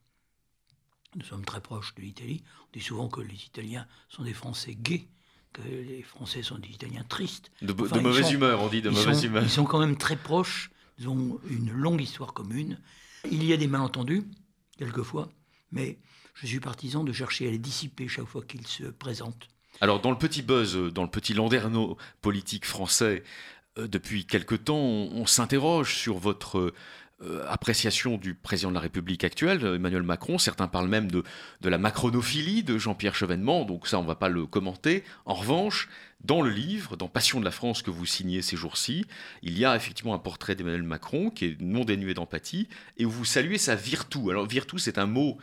Nous 1.16 1.24
sommes 1.24 1.44
très 1.44 1.60
proches 1.60 1.94
de 1.94 2.02
l'Italie. 2.02 2.42
On 2.62 2.78
dit 2.78 2.84
souvent 2.84 3.08
que 3.08 3.20
les 3.20 3.44
Italiens 3.46 3.86
sont 4.08 4.24
des 4.24 4.32
Français 4.32 4.74
gays 4.74 5.06
que 5.54 5.62
les 5.62 6.02
Français 6.02 6.42
sont 6.42 6.58
des 6.58 6.68
Italiens 6.68 7.04
tristes. 7.08 7.50
De, 7.62 7.72
mauvaise 8.00 8.30
humeur, 8.30 8.60
on 8.60 8.68
dit 8.68 8.82
de 8.82 8.90
mauvaise 8.90 9.24
humeur. 9.24 9.42
Ils 9.42 9.50
sont 9.50 9.64
quand 9.64 9.78
même 9.78 9.96
très 9.96 10.16
proches, 10.16 10.70
ils 10.98 11.08
ont 11.08 11.40
une 11.48 11.72
longue 11.72 12.02
histoire 12.02 12.34
commune. 12.34 12.78
Il 13.30 13.42
y 13.44 13.52
a 13.52 13.56
des 13.56 13.68
malentendus, 13.68 14.24
quelquefois, 14.76 15.30
mais 15.72 15.98
je 16.34 16.46
suis 16.46 16.60
partisan 16.60 17.04
de 17.04 17.12
chercher 17.12 17.48
à 17.48 17.50
les 17.50 17.58
dissiper 17.58 18.08
chaque 18.08 18.26
fois 18.26 18.42
qu'ils 18.42 18.66
se 18.66 18.84
présentent. 18.84 19.48
Alors, 19.80 20.00
dans 20.00 20.10
le 20.10 20.18
petit 20.18 20.42
buzz, 20.42 20.76
dans 20.92 21.02
le 21.02 21.10
petit 21.10 21.34
landerneau 21.34 21.96
politique 22.20 22.66
français, 22.66 23.24
euh, 23.78 23.88
depuis 23.88 24.26
quelque 24.26 24.54
temps, 24.54 24.76
on 24.76 25.26
s'interroge 25.26 25.96
sur 25.96 26.18
votre 26.18 26.72
euh, 27.22 27.44
appréciation 27.48 28.16
du 28.16 28.34
président 28.34 28.70
de 28.70 28.74
la 28.74 28.80
République 28.80 29.24
actuel, 29.24 29.64
Emmanuel 29.64 30.02
Macron. 30.02 30.38
Certains 30.38 30.68
parlent 30.68 30.88
même 30.88 31.10
de, 31.10 31.22
la 31.62 31.78
macronophilie 31.78 32.62
de 32.62 32.76
Jean-Pierre 32.76 33.14
Chevènement, 33.14 33.64
donc 33.64 33.86
ça 33.86 33.98
on 33.98 34.02
ne 34.02 34.06
va 34.08 34.16
pas 34.16 34.28
le 34.28 34.46
commenter. 34.46 35.04
En 35.24 35.34
revanche, 35.34 35.88
dans 36.24 36.42
le 36.42 36.50
livre, 36.50 36.96
dans 36.96 37.08
Passion 37.08 37.38
de 37.38 37.44
la 37.44 37.50
France 37.50 37.82
que 37.82 37.90
vous 37.90 38.06
signez 38.06 38.42
ces 38.42 38.56
jours-ci, 38.56 39.04
il 39.42 39.58
y 39.58 39.64
a 39.64 39.76
effectivement 39.76 40.14
un 40.14 40.18
portrait 40.18 40.54
d'Emmanuel 40.54 40.82
Macron 40.82 41.30
qui 41.30 41.44
est 41.44 41.60
non 41.60 41.84
dénué 41.84 42.14
d'empathie 42.14 42.68
et 42.96 43.04
où 43.04 43.10
vous 43.10 43.24
saluez 43.24 43.58
sa 43.58 43.74
virtu. 43.74 44.30
Alors 44.30 44.46
virtu, 44.46 44.78
c'est 44.78 44.98
un 44.98 45.06
mot 45.06 45.38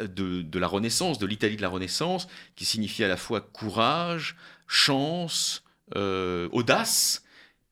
euh, 0.00 0.06
de, 0.06 0.58
la 0.58 0.66
Renaissance, 0.66 1.18
de 1.18 1.26
l'Italie 1.26 1.56
de 1.56 1.62
la 1.62 1.68
Renaissance, 1.68 2.28
qui 2.56 2.64
signifie 2.64 3.04
à 3.04 3.08
la 3.08 3.16
fois 3.16 3.40
courage, 3.40 4.36
chance, 4.66 5.64
euh, 5.96 6.48
audace. 6.52 7.24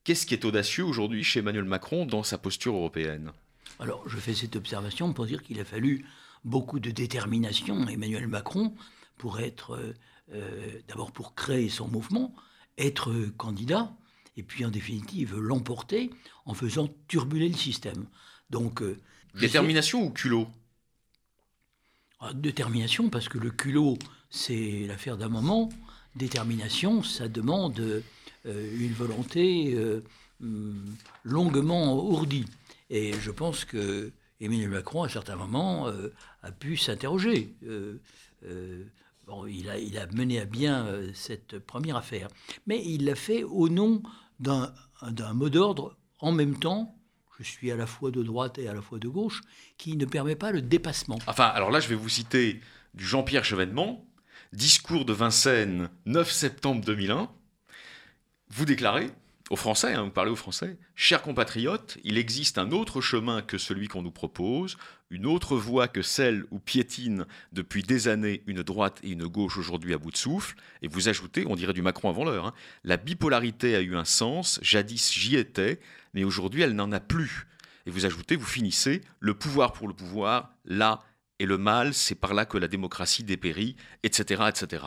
Qu'est-ce 0.07 0.25
qui 0.25 0.33
est 0.33 0.45
audacieux 0.45 0.85
aujourd'hui 0.85 1.21
chez 1.21 1.39
Emmanuel 1.39 1.65
Macron 1.65 2.05
dans 2.05 2.23
sa 2.23 2.37
posture 2.37 2.73
européenne 2.75 3.33
Alors, 3.77 4.07
je 4.07 4.15
fais 4.15 4.33
cette 4.33 4.55
observation 4.55 5.11
pour 5.11 5.25
dire 5.25 5.43
qu'il 5.43 5.59
a 5.59 5.65
fallu 5.65 6.05
beaucoup 6.45 6.79
de 6.79 6.91
détermination 6.91 7.85
à 7.85 7.91
Emmanuel 7.91 8.25
Macron 8.25 8.73
pour 9.17 9.41
être, 9.41 9.71
euh, 9.71 9.93
euh, 10.31 10.79
d'abord 10.87 11.11
pour 11.11 11.35
créer 11.35 11.67
son 11.67 11.89
mouvement, 11.89 12.33
être 12.77 13.11
candidat, 13.35 13.91
et 14.37 14.43
puis 14.43 14.63
en 14.63 14.69
définitive 14.69 15.35
l'emporter 15.35 16.09
en 16.45 16.53
faisant 16.53 16.87
turbuler 17.09 17.49
le 17.49 17.57
système. 17.57 18.05
Donc, 18.49 18.81
euh, 18.81 19.01
détermination 19.35 20.05
ou 20.05 20.11
culot? 20.11 20.47
Ah, 22.21 22.31
Détermination, 22.33 23.09
parce 23.09 23.27
que 23.27 23.39
le 23.39 23.51
culot, 23.51 23.97
c'est 24.29 24.85
l'affaire 24.87 25.17
d'un 25.17 25.27
moment. 25.27 25.67
Détermination, 26.15 27.03
ça 27.03 27.27
demande 27.27 28.01
une 28.45 28.93
volonté 28.93 29.75
euh, 29.75 30.73
longuement 31.23 31.95
ourdie. 32.03 32.45
Et 32.89 33.13
je 33.13 33.31
pense 33.31 33.65
que 33.65 34.11
Emmanuel 34.39 34.69
Macron, 34.69 35.03
à 35.03 35.09
certains 35.09 35.35
moments, 35.35 35.87
euh, 35.87 36.13
a 36.43 36.51
pu 36.51 36.77
s'interroger. 36.77 37.55
Bon, 39.25 39.45
il, 39.45 39.69
a, 39.69 39.77
il, 39.77 39.97
a, 39.97 40.07
mené 40.07 40.39
à 40.39 40.45
bien 40.45 40.87
cette 41.13 41.59
première 41.59 41.97
affaire. 41.97 42.29
Mais 42.65 42.81
il 42.85 43.03
l'a 43.03 43.15
fait 43.15 43.43
au 43.43 43.67
nom 43.67 44.01
d'un 44.39 45.33
mot 45.33 45.49
d'ordre 45.49 45.97
en 46.19 46.31
même 46.31 46.57
temps. 46.57 46.95
Je 47.39 47.43
suis 47.43 47.71
à 47.71 47.75
la 47.75 47.85
fois 47.85 48.09
de 48.09 48.23
droite 48.23 48.57
et 48.57 48.67
à 48.67 48.73
la 48.73 48.81
fois 48.81 48.99
de 48.99 49.07
gauche, 49.07 49.41
qui 49.77 49.97
ne 49.97 50.05
permet 50.05 50.35
pas 50.35 50.51
le 50.51 50.61
dépassement. 50.61 51.19
Enfin, 51.27 51.45
alors 51.45 51.71
là, 51.71 51.79
je 51.79 51.89
vais 51.89 51.95
vous 51.95 52.09
citer 52.09 52.61
du 52.93 53.05
Jean-Pierre 53.05 53.43
Chevènement, 53.43 54.05
discours 54.53 55.05
de 55.05 55.13
Vincennes, 55.13 55.89
9 56.05 56.31
septembre 56.31 56.83
2001. 56.85 57.29
Vous 58.49 58.65
déclarez 58.65 59.11
aux 59.49 59.55
Français, 59.55 59.93
hein, 59.93 60.03
vous 60.03 60.11
parlez 60.11 60.31
aux 60.31 60.35
Français, 60.35 60.77
chers 60.95 61.21
compatriotes, 61.21 61.97
il 62.03 62.17
existe 62.17 62.57
un 62.57 62.71
autre 62.71 63.01
chemin 63.01 63.41
que 63.41 63.57
celui 63.57 63.87
qu'on 63.87 64.01
nous 64.01 64.11
propose, 64.11 64.77
une 65.09 65.25
autre 65.25 65.55
voie 65.55 65.87
que 65.87 66.01
celle 66.01 66.45
où 66.51 66.59
piétine 66.59 67.25
depuis 67.53 67.81
des 67.81 68.07
années 68.07 68.43
une 68.47 68.63
droite 68.63 68.99
et 69.03 69.11
une 69.11 69.27
gauche 69.27 69.57
aujourd'hui 69.57 69.93
à 69.93 69.97
bout 69.97 70.11
de 70.11 70.17
souffle. 70.17 70.55
Et 70.81 70.87
vous 70.87 71.07
ajoutez, 71.07 71.45
on 71.47 71.55
dirait 71.55 71.73
du 71.73 71.81
Macron 71.81 72.09
avant 72.09 72.25
l'heure, 72.25 72.47
hein, 72.47 72.53
la 72.83 72.97
bipolarité 72.97 73.75
a 73.75 73.81
eu 73.81 73.95
un 73.95 74.05
sens, 74.05 74.59
jadis 74.61 75.13
j'y 75.13 75.35
étais, 75.35 75.79
mais 76.13 76.23
aujourd'hui 76.23 76.61
elle 76.61 76.75
n'en 76.75 76.91
a 76.91 76.99
plus. 76.99 77.47
Et 77.85 77.89
vous 77.89 78.05
ajoutez, 78.05 78.35
vous 78.35 78.45
finissez, 78.45 79.01
le 79.19 79.33
pouvoir 79.33 79.71
pour 79.71 79.87
le 79.87 79.93
pouvoir, 79.93 80.51
là, 80.65 80.99
et 81.39 81.45
le 81.45 81.57
mal, 81.57 81.93
c'est 81.93 82.15
par 82.15 82.33
là 82.33 82.45
que 82.45 82.57
la 82.57 82.67
démocratie 82.67 83.23
dépérit, 83.23 83.75
etc., 84.03 84.43
etc. 84.49 84.83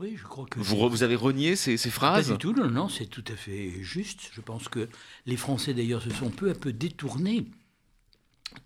Oui, 0.00 0.16
je 0.16 0.24
crois 0.24 0.46
que. 0.46 0.58
Vous, 0.58 0.88
vous 0.88 1.02
avez 1.02 1.14
renié 1.14 1.56
ces, 1.56 1.76
ces 1.76 1.90
phrases 1.90 2.28
Pas 2.28 2.32
du 2.32 2.38
tout, 2.38 2.54
non, 2.54 2.70
non, 2.70 2.88
c'est 2.88 3.04
tout 3.04 3.24
à 3.30 3.36
fait 3.36 3.82
juste. 3.82 4.30
Je 4.32 4.40
pense 4.40 4.66
que 4.68 4.88
les 5.26 5.36
Français, 5.36 5.74
d'ailleurs, 5.74 6.00
se 6.00 6.08
sont 6.08 6.30
peu 6.30 6.48
à 6.48 6.54
peu 6.54 6.72
détournés 6.72 7.44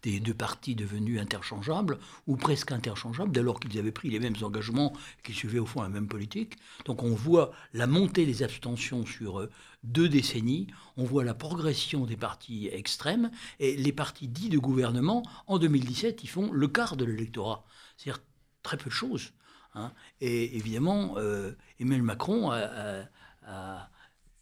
des 0.03 0.21
deux 0.21 0.33
partis 0.33 0.77
devenus 0.77 1.21
interchangeables, 1.21 1.99
ou 2.29 2.37
presque 2.37 2.71
interchangeables, 2.71 3.33
dès 3.33 3.43
lors 3.43 3.59
qu'ils 3.59 3.77
avaient 3.81 3.93
pris 3.93 4.11
les 4.11 4.21
mêmes 4.21 4.37
engagements, 4.43 4.93
qu'ils 5.25 5.35
suivaient 5.35 5.59
au 5.59 5.67
fond 5.67 5.83
la 5.83 5.89
même 5.89 6.07
politique. 6.07 6.55
Donc 6.85 7.03
on 7.03 7.15
voit 7.15 7.51
la 7.73 7.89
montée 7.89 8.27
des 8.27 8.45
abstentions 8.45 9.05
sur 9.05 9.41
euh, 9.41 9.51
deux 9.83 10.09
décennies, 10.09 10.69
on 10.97 11.05
voit 11.05 11.25
la 11.25 11.35
progression 11.35 12.07
des 12.07 12.17
partis 12.17 12.69
extrêmes, 12.69 13.33
et 13.59 13.77
les 13.77 13.93
partis 13.93 14.29
dits 14.29 14.51
de 14.51 14.59
gouvernement, 14.59 15.25
en 15.49 15.59
2017, 15.59 16.23
ils 16.23 16.29
font 16.29 16.53
le 16.53 16.69
quart 16.69 16.97
de 16.97 17.05
l'électorat. 17.05 17.65
C'est-à-dire 17.97 18.23
très 18.63 18.77
peu 18.77 18.89
de 18.89 18.95
choses. 18.95 19.33
Hein. 19.75 19.93
Et 20.21 20.57
évidemment, 20.57 21.15
euh, 21.19 21.53
Emmanuel 21.81 22.03
Macron 22.03 22.51
a, 22.51 23.91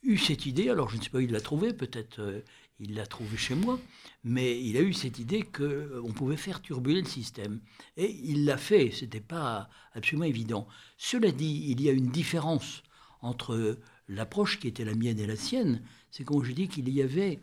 eu 0.05 0.17
cette 0.19 0.47
idée, 0.47 0.69
alors 0.69 0.89
je 0.89 0.97
ne 0.97 1.03
sais 1.03 1.11
pas 1.11 1.19
où 1.19 1.23
il 1.23 1.31
l'a 1.31 1.41
trouvée, 1.41 1.73
peut-être 1.73 2.19
euh, 2.19 2.41
il 2.81 2.95
l'a 2.95 3.07
trouvée 3.07 3.37
chez 3.37 3.55
moi, 3.55 3.79
mais 4.25 4.61
il 4.61 4.77
a 4.77 4.81
eu 4.81 4.93
cette 4.93 5.21
idée 5.21 5.43
qu'on 5.43 5.62
euh, 5.62 6.12
pouvait 6.12 6.37
faire 6.37 6.61
turbuler 6.61 7.03
le 7.03 7.09
système. 7.09 7.61
Et 7.97 8.11
il 8.11 8.45
l'a 8.45 8.57
fait, 8.57 8.91
ce 8.91 9.05
n'était 9.05 9.21
pas 9.21 9.69
absolument 9.93 10.27
évident. 10.27 10.67
Cela 10.99 11.31
dit, 11.31 11.67
il 11.69 11.81
y 11.81 11.89
a 11.89 11.93
une 11.93 12.11
différence 12.11 12.83
entre 13.21 13.79
l'approche 14.09 14.59
qui 14.59 14.67
était 14.67 14.85
la 14.85 14.95
mienne 14.95 15.21
et 15.21 15.27
la 15.27 15.37
sienne, 15.37 15.83
c'est 16.11 16.25
quand 16.25 16.43
je 16.43 16.53
dis 16.53 16.67
qu'il 16.69 16.89
y 16.89 17.01
avait 17.01 17.41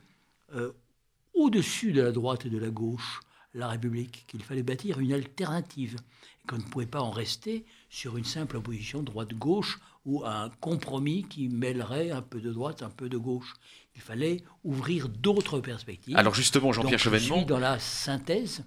au-dessus 1.33 1.93
de 1.93 2.01
la 2.01 2.11
droite 2.11 2.45
et 2.45 2.49
de 2.49 2.57
la 2.57 2.69
gauche 2.69 3.21
la 3.53 3.67
République, 3.67 4.25
qu'il 4.27 4.43
fallait 4.43 4.63
bâtir 4.63 4.99
une 4.99 5.13
alternative, 5.13 5.97
et 6.43 6.47
qu'on 6.47 6.57
ne 6.57 6.63
pouvait 6.63 6.85
pas 6.85 7.01
en 7.01 7.11
rester 7.11 7.65
sur 7.89 8.17
une 8.17 8.25
simple 8.25 8.57
opposition 8.57 9.03
droite-gauche 9.03 9.79
ou 10.05 10.25
un 10.25 10.49
compromis 10.61 11.25
qui 11.27 11.49
mêlerait 11.49 12.11
un 12.11 12.21
peu 12.21 12.39
de 12.39 12.51
droite, 12.51 12.83
un 12.83 12.89
peu 12.89 13.09
de 13.09 13.17
gauche. 13.17 13.53
Il 13.95 14.01
fallait 14.01 14.43
ouvrir 14.63 15.09
d'autres 15.09 15.59
perspectives. 15.59 16.15
Alors 16.15 16.33
justement, 16.33 16.71
Jean-Pierre 16.71 16.99
Chevènement... 16.99 17.35
Je 17.35 17.39
suis 17.39 17.45
dans 17.45 17.59
la 17.59 17.79
synthèse. 17.79 18.63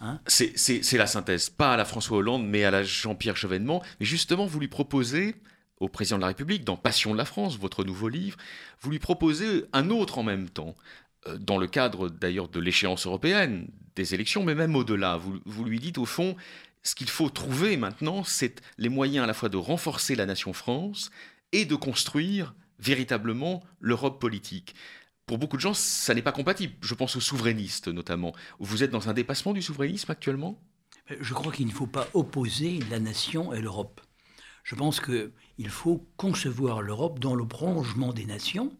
Hein. 0.00 0.20
c'est 0.26 0.92
la 0.92 1.06
synthèse, 1.06 1.48
pas 1.48 1.72
à 1.72 1.76
la 1.78 1.86
François 1.86 2.18
Hollande, 2.18 2.46
mais 2.46 2.64
à 2.64 2.70
la 2.70 2.82
Jean-Pierre 2.82 3.36
Chevènement. 3.36 3.82
Mais 3.98 4.06
justement, 4.06 4.44
vous 4.44 4.60
lui 4.60 4.68
proposez 4.68 5.36
au 5.78 5.88
président 5.88 6.16
de 6.16 6.22
la 6.22 6.28
République, 6.28 6.64
dans 6.64 6.76
Passion 6.76 7.12
de 7.12 7.18
la 7.18 7.24
France, 7.24 7.58
votre 7.58 7.84
nouveau 7.84 8.08
livre, 8.08 8.38
vous 8.80 8.90
lui 8.90 8.98
proposez 8.98 9.64
un 9.72 9.90
autre 9.90 10.18
en 10.18 10.22
même 10.22 10.48
temps, 10.48 10.74
dans 11.38 11.58
le 11.58 11.66
cadre 11.66 12.08
d'ailleurs 12.08 12.48
de 12.48 12.60
l'échéance 12.60 13.06
européenne, 13.06 13.68
des 13.94 14.14
élections, 14.14 14.44
mais 14.44 14.54
même 14.54 14.76
au-delà. 14.76 15.18
Vous, 15.44 15.64
lui 15.64 15.80
dites 15.80 15.98
au 15.98 16.04
fond, 16.04 16.36
ce 16.82 16.94
qu'il 16.94 17.08
faut 17.08 17.30
trouver 17.30 17.76
maintenant, 17.76 18.24
c'est 18.24 18.62
les 18.78 18.88
moyens 18.88 19.24
à 19.24 19.26
la 19.26 19.34
fois 19.34 19.48
de 19.48 19.56
renforcer 19.56 20.14
la 20.14 20.26
nation 20.26 20.52
France 20.52 21.10
et 21.52 21.64
de 21.64 21.74
construire 21.74 22.54
véritablement 22.78 23.64
l'Europe 23.80 24.20
politique. 24.20 24.74
Pour 25.24 25.38
beaucoup 25.38 25.56
de 25.56 25.62
gens, 25.62 25.74
ça 25.74 26.14
n'est 26.14 26.22
pas 26.22 26.32
compatible. 26.32 26.74
Je 26.82 26.94
pense 26.94 27.16
aux 27.16 27.20
souverainistes 27.20 27.88
notamment. 27.88 28.32
Vous 28.60 28.84
êtes 28.84 28.90
dans 28.90 29.08
un 29.08 29.14
dépassement 29.14 29.52
du 29.52 29.62
souverainisme 29.62 30.12
actuellement? 30.12 30.60
Je 31.20 31.34
crois 31.34 31.52
qu'il 31.52 31.66
ne 31.66 31.72
faut 31.72 31.86
pas 31.86 32.08
opposer 32.14 32.80
la 32.90 33.00
nation 33.00 33.52
et 33.52 33.60
l'Europe. 33.60 34.00
Je 34.62 34.74
pense 34.74 35.00
qu'il 35.00 35.68
faut 35.68 36.06
concevoir 36.16 36.82
l'Europe 36.82 37.18
dans 37.18 37.34
le 37.34 37.46
prolongement 37.46 38.12
des 38.12 38.26
nations, 38.26 38.76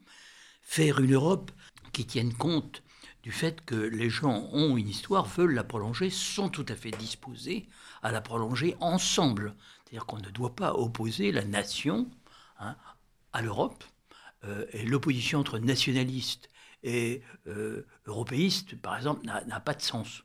faire 0.62 0.98
une 1.00 1.14
Europe 1.14 1.52
qui 1.96 2.04
tienne 2.04 2.34
compte 2.34 2.82
du 3.22 3.32
fait 3.32 3.64
que 3.64 3.74
les 3.74 4.10
gens 4.10 4.50
ont 4.52 4.76
une 4.76 4.86
histoire, 4.88 5.24
veulent 5.24 5.54
la 5.54 5.64
prolonger, 5.64 6.10
sont 6.10 6.50
tout 6.50 6.66
à 6.68 6.76
fait 6.76 6.90
disposés 6.90 7.70
à 8.02 8.12
la 8.12 8.20
prolonger 8.20 8.76
ensemble. 8.80 9.54
C'est-à-dire 9.78 10.04
qu'on 10.04 10.18
ne 10.18 10.28
doit 10.28 10.54
pas 10.54 10.74
opposer 10.74 11.32
la 11.32 11.42
nation 11.42 12.06
hein, 12.58 12.76
à 13.32 13.40
l'Europe. 13.40 13.82
Euh, 14.44 14.66
et 14.72 14.84
l'opposition 14.84 15.38
entre 15.38 15.58
nationalistes 15.58 16.50
et 16.82 17.22
euh, 17.46 17.86
européistes, 18.04 18.76
par 18.76 18.94
exemple, 18.94 19.24
n'a 19.24 19.60
pas 19.60 19.72
de 19.72 19.80
sens. 19.80 20.22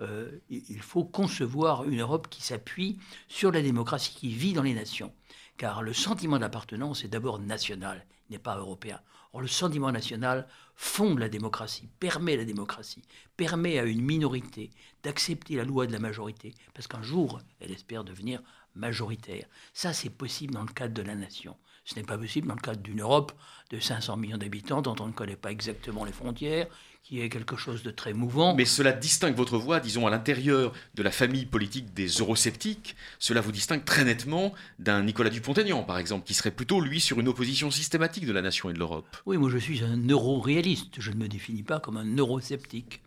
Euh, 0.00 0.40
il 0.50 0.82
faut 0.82 1.04
concevoir 1.04 1.84
une 1.84 2.00
Europe 2.00 2.26
qui 2.28 2.42
s'appuie 2.42 2.98
sur 3.28 3.52
la 3.52 3.62
démocratie, 3.62 4.16
qui 4.16 4.30
vit 4.30 4.54
dans 4.54 4.62
les 4.62 4.74
nations. 4.74 5.14
Car 5.56 5.82
le 5.82 5.92
sentiment 5.92 6.40
d'appartenance 6.40 7.04
est 7.04 7.08
d'abord 7.08 7.38
national, 7.38 8.04
n'est 8.28 8.40
pas 8.40 8.56
européen. 8.56 9.00
Or, 9.32 9.40
le 9.40 9.46
sentiment 9.46 9.92
national 9.92 10.48
fonde 10.74 11.18
la 11.18 11.28
démocratie, 11.28 11.88
permet 12.00 12.36
la 12.36 12.44
démocratie, 12.44 13.02
permet 13.36 13.78
à 13.78 13.84
une 13.84 14.02
minorité 14.02 14.70
d'accepter 15.02 15.56
la 15.56 15.64
loi 15.64 15.86
de 15.86 15.92
la 15.92 15.98
majorité, 15.98 16.54
parce 16.74 16.86
qu'un 16.86 17.02
jour, 17.02 17.40
elle 17.60 17.70
espère 17.70 18.04
devenir 18.04 18.42
majoritaire. 18.74 19.46
Ça, 19.74 19.92
c'est 19.92 20.10
possible 20.10 20.54
dans 20.54 20.62
le 20.62 20.72
cadre 20.72 20.94
de 20.94 21.02
la 21.02 21.14
nation. 21.14 21.56
Ce 21.84 21.96
n'est 21.96 22.04
pas 22.04 22.18
possible 22.18 22.48
dans 22.48 22.54
le 22.54 22.60
cadre 22.60 22.80
d'une 22.80 23.00
Europe 23.00 23.32
de 23.70 23.80
500 23.80 24.16
millions 24.16 24.38
d'habitants 24.38 24.82
dont 24.82 24.96
on 25.00 25.08
ne 25.08 25.12
connaît 25.12 25.36
pas 25.36 25.50
exactement 25.50 26.04
les 26.04 26.12
frontières, 26.12 26.68
qui 27.02 27.20
est 27.20 27.28
quelque 27.28 27.56
chose 27.56 27.82
de 27.82 27.90
très 27.90 28.12
mouvant. 28.12 28.54
Mais 28.54 28.64
cela 28.64 28.92
distingue 28.92 29.34
votre 29.34 29.58
voix, 29.58 29.80
disons, 29.80 30.06
à 30.06 30.10
l'intérieur 30.10 30.72
de 30.94 31.02
la 31.02 31.10
famille 31.10 31.46
politique 31.46 31.92
des 31.94 32.06
eurosceptiques. 32.06 32.94
Cela 33.18 33.40
vous 33.40 33.50
distingue 33.50 33.84
très 33.84 34.04
nettement 34.04 34.52
d'un 34.78 35.02
Nicolas 35.02 35.30
Dupont-Aignan, 35.30 35.82
par 35.82 35.98
exemple, 35.98 36.24
qui 36.24 36.34
serait 36.34 36.52
plutôt, 36.52 36.80
lui, 36.80 37.00
sur 37.00 37.18
une 37.18 37.28
opposition 37.28 37.70
systématique 37.70 38.24
de 38.24 38.32
la 38.32 38.40
nation 38.40 38.70
et 38.70 38.72
de 38.72 38.78
l'Europe. 38.78 39.16
Oui, 39.26 39.36
moi 39.36 39.50
je 39.50 39.58
suis 39.58 39.82
un 39.82 39.96
euro-réaliste. 40.06 41.00
Je 41.00 41.10
ne 41.10 41.16
me 41.16 41.28
définis 41.28 41.64
pas 41.64 41.80
comme 41.80 41.96
un 41.96 42.16
eurosceptique. 42.16 43.02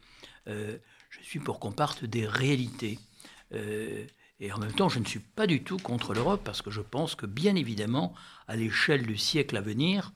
Euh, 0.47 0.77
je 1.09 1.23
suis 1.23 1.39
pour 1.39 1.59
qu'on 1.59 1.71
parte 1.71 2.03
des 2.03 2.27
réalités. 2.27 2.99
Euh, 3.53 4.05
et 4.41 4.51
en 4.51 4.57
même 4.57 4.73
temps, 4.73 4.89
je 4.89 4.99
ne 4.99 5.05
suis 5.05 5.19
pas 5.19 5.47
du 5.47 5.63
tout 5.63 5.77
contre 5.77 6.13
l'Europe 6.13 6.41
parce 6.43 6.61
que 6.61 6.69
je 6.69 6.81
pense 6.81 7.15
que, 7.15 7.25
bien 7.25 7.55
évidemment, 7.55 8.13
à 8.49 8.57
l'échelle 8.57 9.05
du 9.05 9.15
siècle 9.15 9.55
à 9.55 9.61
venir, 9.61 10.11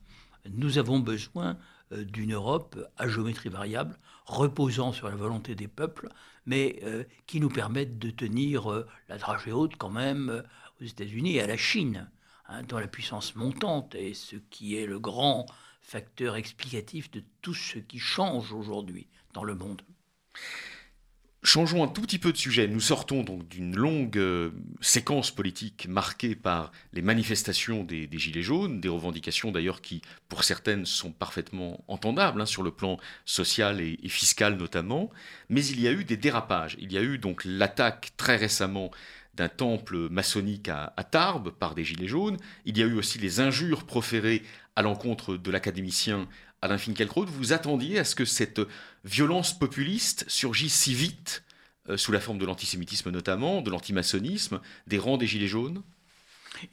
nous 0.50 0.78
avons 0.78 1.00
besoin 1.00 1.58
d'une 1.92 2.34
Europe 2.34 2.78
à 2.98 3.08
géométrie 3.08 3.50
variable, 3.50 3.98
reposant 4.26 4.94
sur 4.94 5.10
la 5.10 5.16
volonté 5.16 5.56
des 5.56 5.68
peuples, 5.68 6.10
mais 6.46 6.80
euh, 6.84 7.04
qui 7.26 7.40
nous 7.40 7.50
permette 7.50 8.00
de 8.00 8.10
tenir 8.10 8.72
euh, 8.72 8.88
la 9.08 9.18
dragée 9.18 9.52
haute 9.52 9.76
quand 9.78 9.90
même 9.90 10.44
aux 10.82 10.86
États-Unis 10.86 11.36
et 11.36 11.42
à 11.42 11.48
la 11.48 11.58
Chine, 11.58 12.10
hein, 12.48 12.64
dans 12.64 12.80
la 12.80 12.88
puissance 12.88 13.36
montante, 13.36 13.96
et 13.96 14.14
ce 14.14 14.36
qui 14.36 14.76
est 14.76 14.86
le 14.86 15.00
grand 15.00 15.46
facteur 15.82 16.36
explicatif 16.36 17.10
de 17.12 17.24
tout 17.42 17.54
ce 17.54 17.80
qui 17.80 18.00
change 18.00 18.54
aujourd'hui 18.54 19.08
dans 19.34 19.44
le 19.44 19.56
monde. 19.56 19.82
Changeons 21.42 21.86
un 21.86 21.88
tout 21.88 22.02
petit 22.02 22.20
peu 22.20 22.34
de 22.34 22.38
sujet. 22.38 22.68
Nous 22.68 22.82
sortons 22.82 23.24
donc 23.24 23.48
d'une 23.48 23.74
longue 23.74 24.18
euh, 24.18 24.52
séquence 24.82 25.32
politique 25.32 25.88
marquée 25.88 26.36
par 26.36 26.74
les 26.92 27.02
manifestations 27.02 27.86
des, 27.86 28.10
Gilets 28.12 28.42
jaunes, 28.42 28.82
des 28.82 28.90
revendications 28.90 29.50
d'ailleurs 29.50 29.80
qui, 29.80 30.02
pour 30.28 30.44
certaines, 30.44 30.86
sont 30.86 31.14
parfaitement 31.14 31.82
entendables 31.88 32.42
hein, 32.42 32.46
sur 32.46 32.62
le 32.62 32.72
plan 32.72 32.98
social 33.24 33.80
et, 33.80 33.98
fiscal 34.10 34.58
notamment. 34.58 35.12
Mais 35.48 35.66
il 35.66 35.80
y 35.80 35.88
a 35.88 35.94
eu 35.94 36.04
des 36.04 36.18
dérapages. 36.18 36.76
Il 36.78 36.92
y 36.92 36.98
a 36.98 37.02
eu 37.02 37.18
donc 37.18 37.44
l'attaque 37.46 38.12
très 38.18 38.36
récemment 38.36 38.92
d'un 39.36 39.48
temple 39.48 40.10
maçonnique 40.10 40.68
à, 40.68 40.92
à, 40.98 41.06
Tarbes 41.06 41.52
par 41.52 41.74
des 41.74 41.86
Gilets 41.86 42.08
jaunes. 42.08 42.36
Il 42.66 42.78
y 42.78 42.84
a 42.84 42.86
eu 42.86 42.96
aussi 42.96 43.18
les 43.18 43.40
injures 43.40 43.86
proférées 43.86 44.44
à 44.76 44.82
l'encontre 44.82 45.38
de 45.38 45.52
l'académicien 45.52 46.28
Alain 46.62 46.78
Finkielkraut, 46.78 47.26
vous 47.26 47.54
attendiez 47.54 48.00
à 48.00 48.04
ce 48.04 48.16
que 48.16 48.26
cette 48.26 48.62
violence 49.06 49.58
populiste 49.58 50.26
surgisse 50.28 50.76
si 50.76 50.94
vite, 50.94 51.44
euh, 51.88 51.96
sous 51.96 52.12
la 52.12 52.20
forme 52.20 52.38
de 52.38 52.46
l'antisémitisme 52.46 53.12
notamment, 53.12 53.62
de 53.62 53.70
l'antimaçonnisme, 53.70 54.60
des 54.86 54.98
rangs 54.98 55.18
des 55.18 55.28
Gilets 55.28 55.48
jaunes? 55.48 55.84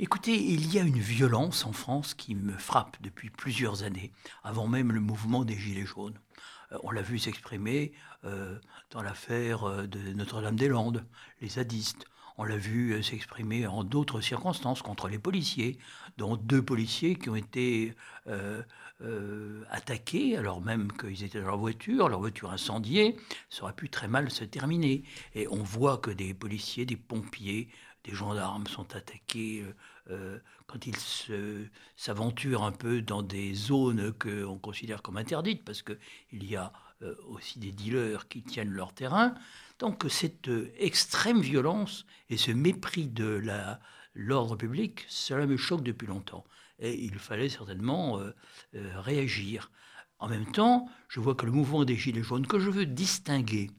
Écoutez, 0.01 0.35
il 0.35 0.72
y 0.75 0.81
a 0.81 0.83
une 0.83 0.99
violence 0.99 1.64
en 1.64 1.72
France 1.72 2.14
qui 2.14 2.35
me 2.35 2.57
frappe 2.59 2.96
depuis 3.01 3.31
plusieurs 3.31 3.85
années, 3.85 4.12
avant 4.42 4.66
même 4.66 4.90
le 4.90 5.01
mouvement 5.01 5.44
des 5.44 5.57
Gilets 5.57 5.87
jaunes. 5.87 6.18
Euh, 6.72 6.79
on 6.83 6.90
l'a 6.90 7.03
vu 7.03 7.20
s'exprimer 7.20 7.92
euh, 8.25 8.59
dans 8.90 9.03
l'affaire 9.03 9.87
de 9.87 10.12
Notre-Dame-des-Landes, 10.14 11.07
les 11.40 11.49
zadistes. 11.51 12.07
On 12.38 12.44
l'a 12.44 12.57
vu 12.57 13.03
s'exprimer 13.03 13.66
en 13.66 13.83
d'autres 13.85 14.20
circonstances 14.20 14.83
contre 14.83 15.09
les 15.09 15.18
policiers, 15.18 15.79
dont 16.18 16.37
deux 16.37 16.62
policiers 16.62 17.16
qui 17.16 17.31
ont 17.31 17.37
été 17.37 17.94
euh, 19.03 19.62
attaqués, 19.68 20.38
alors 20.38 20.62
même 20.62 20.90
qu'ils 20.90 21.22
étaient 21.22 21.40
dans 21.40 21.49
leur 21.49 21.59
voiture, 21.59 22.09
leur 22.09 22.18
voiture 22.18 22.51
incendiée, 22.51 23.14
ça 23.51 23.64
aurait 23.64 23.75
pu 23.75 23.90
très 23.90 24.09
mal 24.09 24.31
se 24.31 24.42
terminer. 24.42 25.05
Et 25.35 25.46
on 25.49 25.62
voit 25.62 25.99
que 25.99 26.11
des 26.11 26.33
policiers, 26.33 26.87
des 26.87 26.96
pompiers, 26.96 27.68
des 28.05 28.14
gendarmes 28.14 28.66
sont 28.66 28.96
attaqués 28.96 29.62
euh, 29.62 29.75
euh, 30.12 30.38
quand 30.66 30.87
ils 30.87 30.96
s'aventurent 31.96 32.62
un 32.62 32.72
peu 32.72 33.03
dans 33.03 33.22
des 33.22 33.53
zones 33.53 34.14
qu'on 34.14 34.57
considère 34.57 35.03
comme 35.03 35.18
interdites, 35.18 35.62
parce 35.62 35.83
qu'il 35.83 35.99
y 36.33 36.57
a 36.57 36.72
aussi 37.29 37.59
des 37.59 37.73
dealers 37.73 38.29
qui 38.29 38.43
tiennent 38.43 38.71
leur 38.71 38.93
terrain. 38.93 39.35
Donc 39.79 40.05
cette 40.09 40.51
extrême 40.79 41.41
violence 41.41 42.07
et 42.31 42.37
ce 42.37 42.51
mépris 42.51 43.07
de 43.07 43.43
l'ordre 44.15 44.57
public, 44.57 45.05
cela 45.09 45.47
me 45.47 45.57
choque 45.57 45.83
depuis 45.83 46.07
longtemps 46.07 46.45
et 46.79 47.05
il 47.05 47.19
fallait 47.19 47.49
certainement 47.49 48.19
euh, 48.19 48.35
euh, 48.75 49.01
réagir. 49.01 49.71
En 50.19 50.29
même 50.29 50.51
temps, 50.51 50.89
je 51.09 51.21
vois 51.21 51.35
que 51.35 51.47
le 51.47 51.53
mouvement 51.53 51.85
des 51.85 51.97
Gilets 51.97 52.23
jaunes, 52.23 52.47
que 52.47 52.59
je 52.59 52.71
veux 52.71 52.87
distinguer 52.87 53.71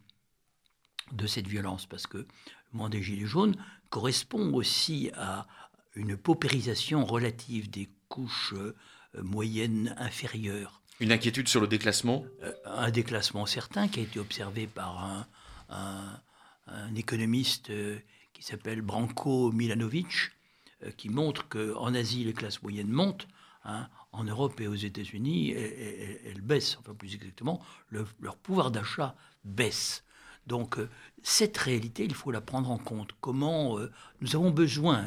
de 1.11 1.25
cette 1.25 1.47
violence, 1.47 1.85
parce 1.85 2.05
que 2.05 2.17
le 2.17 2.27
mouvement 2.73 2.89
des 2.89 3.01
Gilets 3.01 3.25
jaunes 3.25 3.55
correspond 3.89 4.53
aussi 4.53 5.09
à 5.15 5.47
une 5.95 6.17
paupérisation 6.17 7.05
relative 7.05 7.69
des 7.69 7.89
couches 8.07 8.53
euh, 8.53 8.75
moyennes 9.15 9.95
inférieures. 9.97 10.81
Une 10.99 11.11
inquiétude 11.11 11.47
sur 11.47 11.61
le 11.61 11.67
déclassement 11.67 12.25
Un 12.65 12.91
déclassement 12.91 13.45
certain 13.45 13.87
qui 13.87 13.99
a 13.99 14.03
été 14.03 14.19
observé 14.19 14.67
par 14.67 15.27
un, 15.69 16.19
économiste 16.95 17.71
qui 18.33 18.43
s'appelle 18.43 18.81
Branko 18.81 19.51
Milanovic, 19.51 20.31
euh, 20.83 20.91
qui 20.95 21.09
montre 21.09 21.47
qu'en 21.49 21.93
Asie, 21.95 22.23
les 22.23 22.33
classes 22.33 22.61
moyennes 22.61 22.91
montent. 22.91 23.27
Hein, 23.65 23.89
en 24.13 24.23
Europe 24.23 24.61
et 24.61 24.67
aux 24.67 24.75
États-Unis, 24.75 25.51
elles, 25.51 26.41
baissent, 26.41 26.77
enfin 26.79 26.93
plus 26.93 27.13
exactement, 27.15 27.61
leur 27.91 28.37
pouvoir 28.37 28.71
d'achat 28.71 29.15
baisse. 29.43 30.05
Donc 30.45 30.79
euh, 30.79 30.89
cette 31.21 31.57
réalité, 31.57 32.05
il 32.05 32.13
faut 32.13 32.31
la 32.31 32.39
prendre 32.39 32.71
en 32.71 32.77
compte. 32.77 33.11
Comment 33.19 33.77
euh, 33.77 33.91
nous 34.21 34.35
avons 34.35 34.51
besoin 34.51 35.05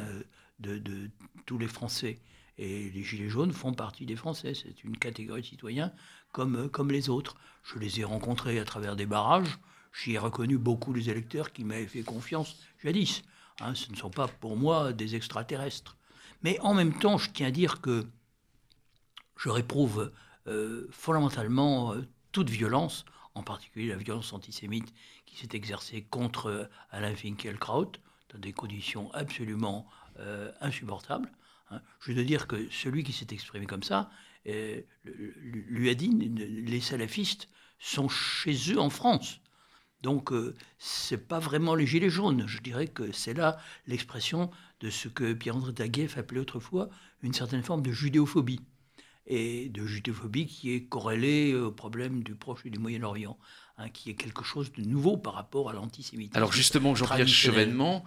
de, 0.59 1.11
tous 1.46 1.57
les 1.57 1.68
Français. 1.68 2.18
Et 2.62 2.90
les 2.90 3.03
Gilets 3.03 3.31
jaunes 3.31 3.53
font 3.53 3.73
partie 3.73 4.05
des 4.05 4.16
Français. 4.16 4.53
C'est 4.53 4.85
une 4.85 4.99
catégorie 4.99 5.40
de 5.40 5.46
citoyens 5.46 5.92
comme, 6.31 6.68
comme 6.68 6.92
les 6.92 7.09
autres. 7.09 7.35
Je 7.64 7.79
les 7.79 8.01
ai 8.01 8.05
rencontrés 8.05 8.59
à 8.59 8.66
travers 8.66 8.96
des 8.96 9.07
barrages. 9.07 9.59
J'y 9.94 10.12
ai 10.12 10.18
reconnu 10.18 10.59
beaucoup 10.59 10.92
les 10.92 11.09
électeurs 11.09 11.53
qui 11.53 11.64
m'avaient 11.64 11.87
fait 11.87 12.03
confiance 12.03 12.59
jadis. 12.85 13.23
Hein, 13.61 13.75
ce 13.75 13.90
ne 13.90 13.96
sont 13.96 14.11
pas 14.11 14.29
pour 14.29 14.59
moi 14.59 14.92
des 14.92 15.16
extraterrestres. 15.16 15.96
Mais 16.42 16.61
en 16.61 16.75
même 16.75 16.92
temps, 16.92 17.16
je 17.16 17.31
tiens 17.31 17.46
à 17.46 17.51
dire 17.51 17.81
que 17.81 18.07
je 19.38 19.49
réprouve 19.49 20.12
euh, 20.46 20.87
fondamentalement 20.90 21.94
euh, 21.94 22.07
toute 22.31 22.51
violence, 22.51 23.07
en 23.35 23.42
particulier 23.42 23.88
la 23.88 23.96
violence 23.96 24.35
antisémite 24.35 24.92
qui 25.25 25.37
s'est 25.37 25.57
exercée 25.57 26.03
contre 26.03 26.51
euh, 26.51 26.64
Alain 26.90 27.14
Finkielkraut 27.14 27.92
dans 28.35 28.38
des 28.38 28.53
conditions 28.53 29.11
absolument 29.12 29.87
insupportables. 30.61 31.33
Hein. 31.70 31.80
Je 32.00 32.12
veux 32.12 32.24
dire 32.24 32.46
que 32.46 32.68
celui 32.70 33.04
qui 33.04 33.12
s'est 33.12 33.28
exprimé 33.30 33.66
comme 33.66 33.83
ça 33.83 34.11
lui 34.44 35.90
a 35.90 35.94
dit 35.94 36.09
les 36.09 36.80
salafistes 36.80 37.48
sont 37.78 38.09
chez 38.09 38.56
eux 38.72 38.78
en 38.78 38.90
France. 38.90 39.40
Donc, 40.02 40.33
euh, 40.33 40.54
ce 40.78 41.14
n'est 41.14 41.20
pas 41.20 41.38
vraiment 41.38 41.74
les 41.74 41.87
gilets 41.87 42.11
jaunes. 42.11 42.44
Je 42.46 42.61
dirais 42.61 42.87
que 42.87 43.12
c'est 43.12 43.35
là 43.35 43.59
l'expression 43.87 44.50
de 44.80 44.88
ce 44.88 45.09
que 45.09 45.35
Pierre-André 45.35 45.74
Taguieff 45.74 46.16
appelait 46.16 46.40
autrefois 46.40 46.88
une 47.22 47.35
certaine 47.35 47.62
forme 47.62 47.83
de 47.83 47.92
judéophobie. 47.92 48.61
Et 49.26 49.68
de 49.68 49.85
judéophobie 49.85 50.46
qui 50.46 50.72
est 50.72 50.85
corrélée 50.85 51.54
au 51.54 51.70
problème 51.70 52.22
du 52.22 52.35
Proche 52.35 52.64
et 52.64 52.70
du 52.70 52.78
Moyen-Orient, 52.78 53.38
hein, 53.76 53.90
qui 53.90 54.11
est 54.11 54.14
quelque 54.14 54.42
chose 54.42 54.72
de 54.72 54.83
nouveau 54.83 55.18
par 55.18 55.35
rapport 55.35 55.68
à 55.68 55.74
l'antisémitisme. 55.74 56.37
Alors 56.37 56.52
justement, 56.52 56.94
Jean-Pierre 56.94 57.28
Chevènement, 57.28 58.02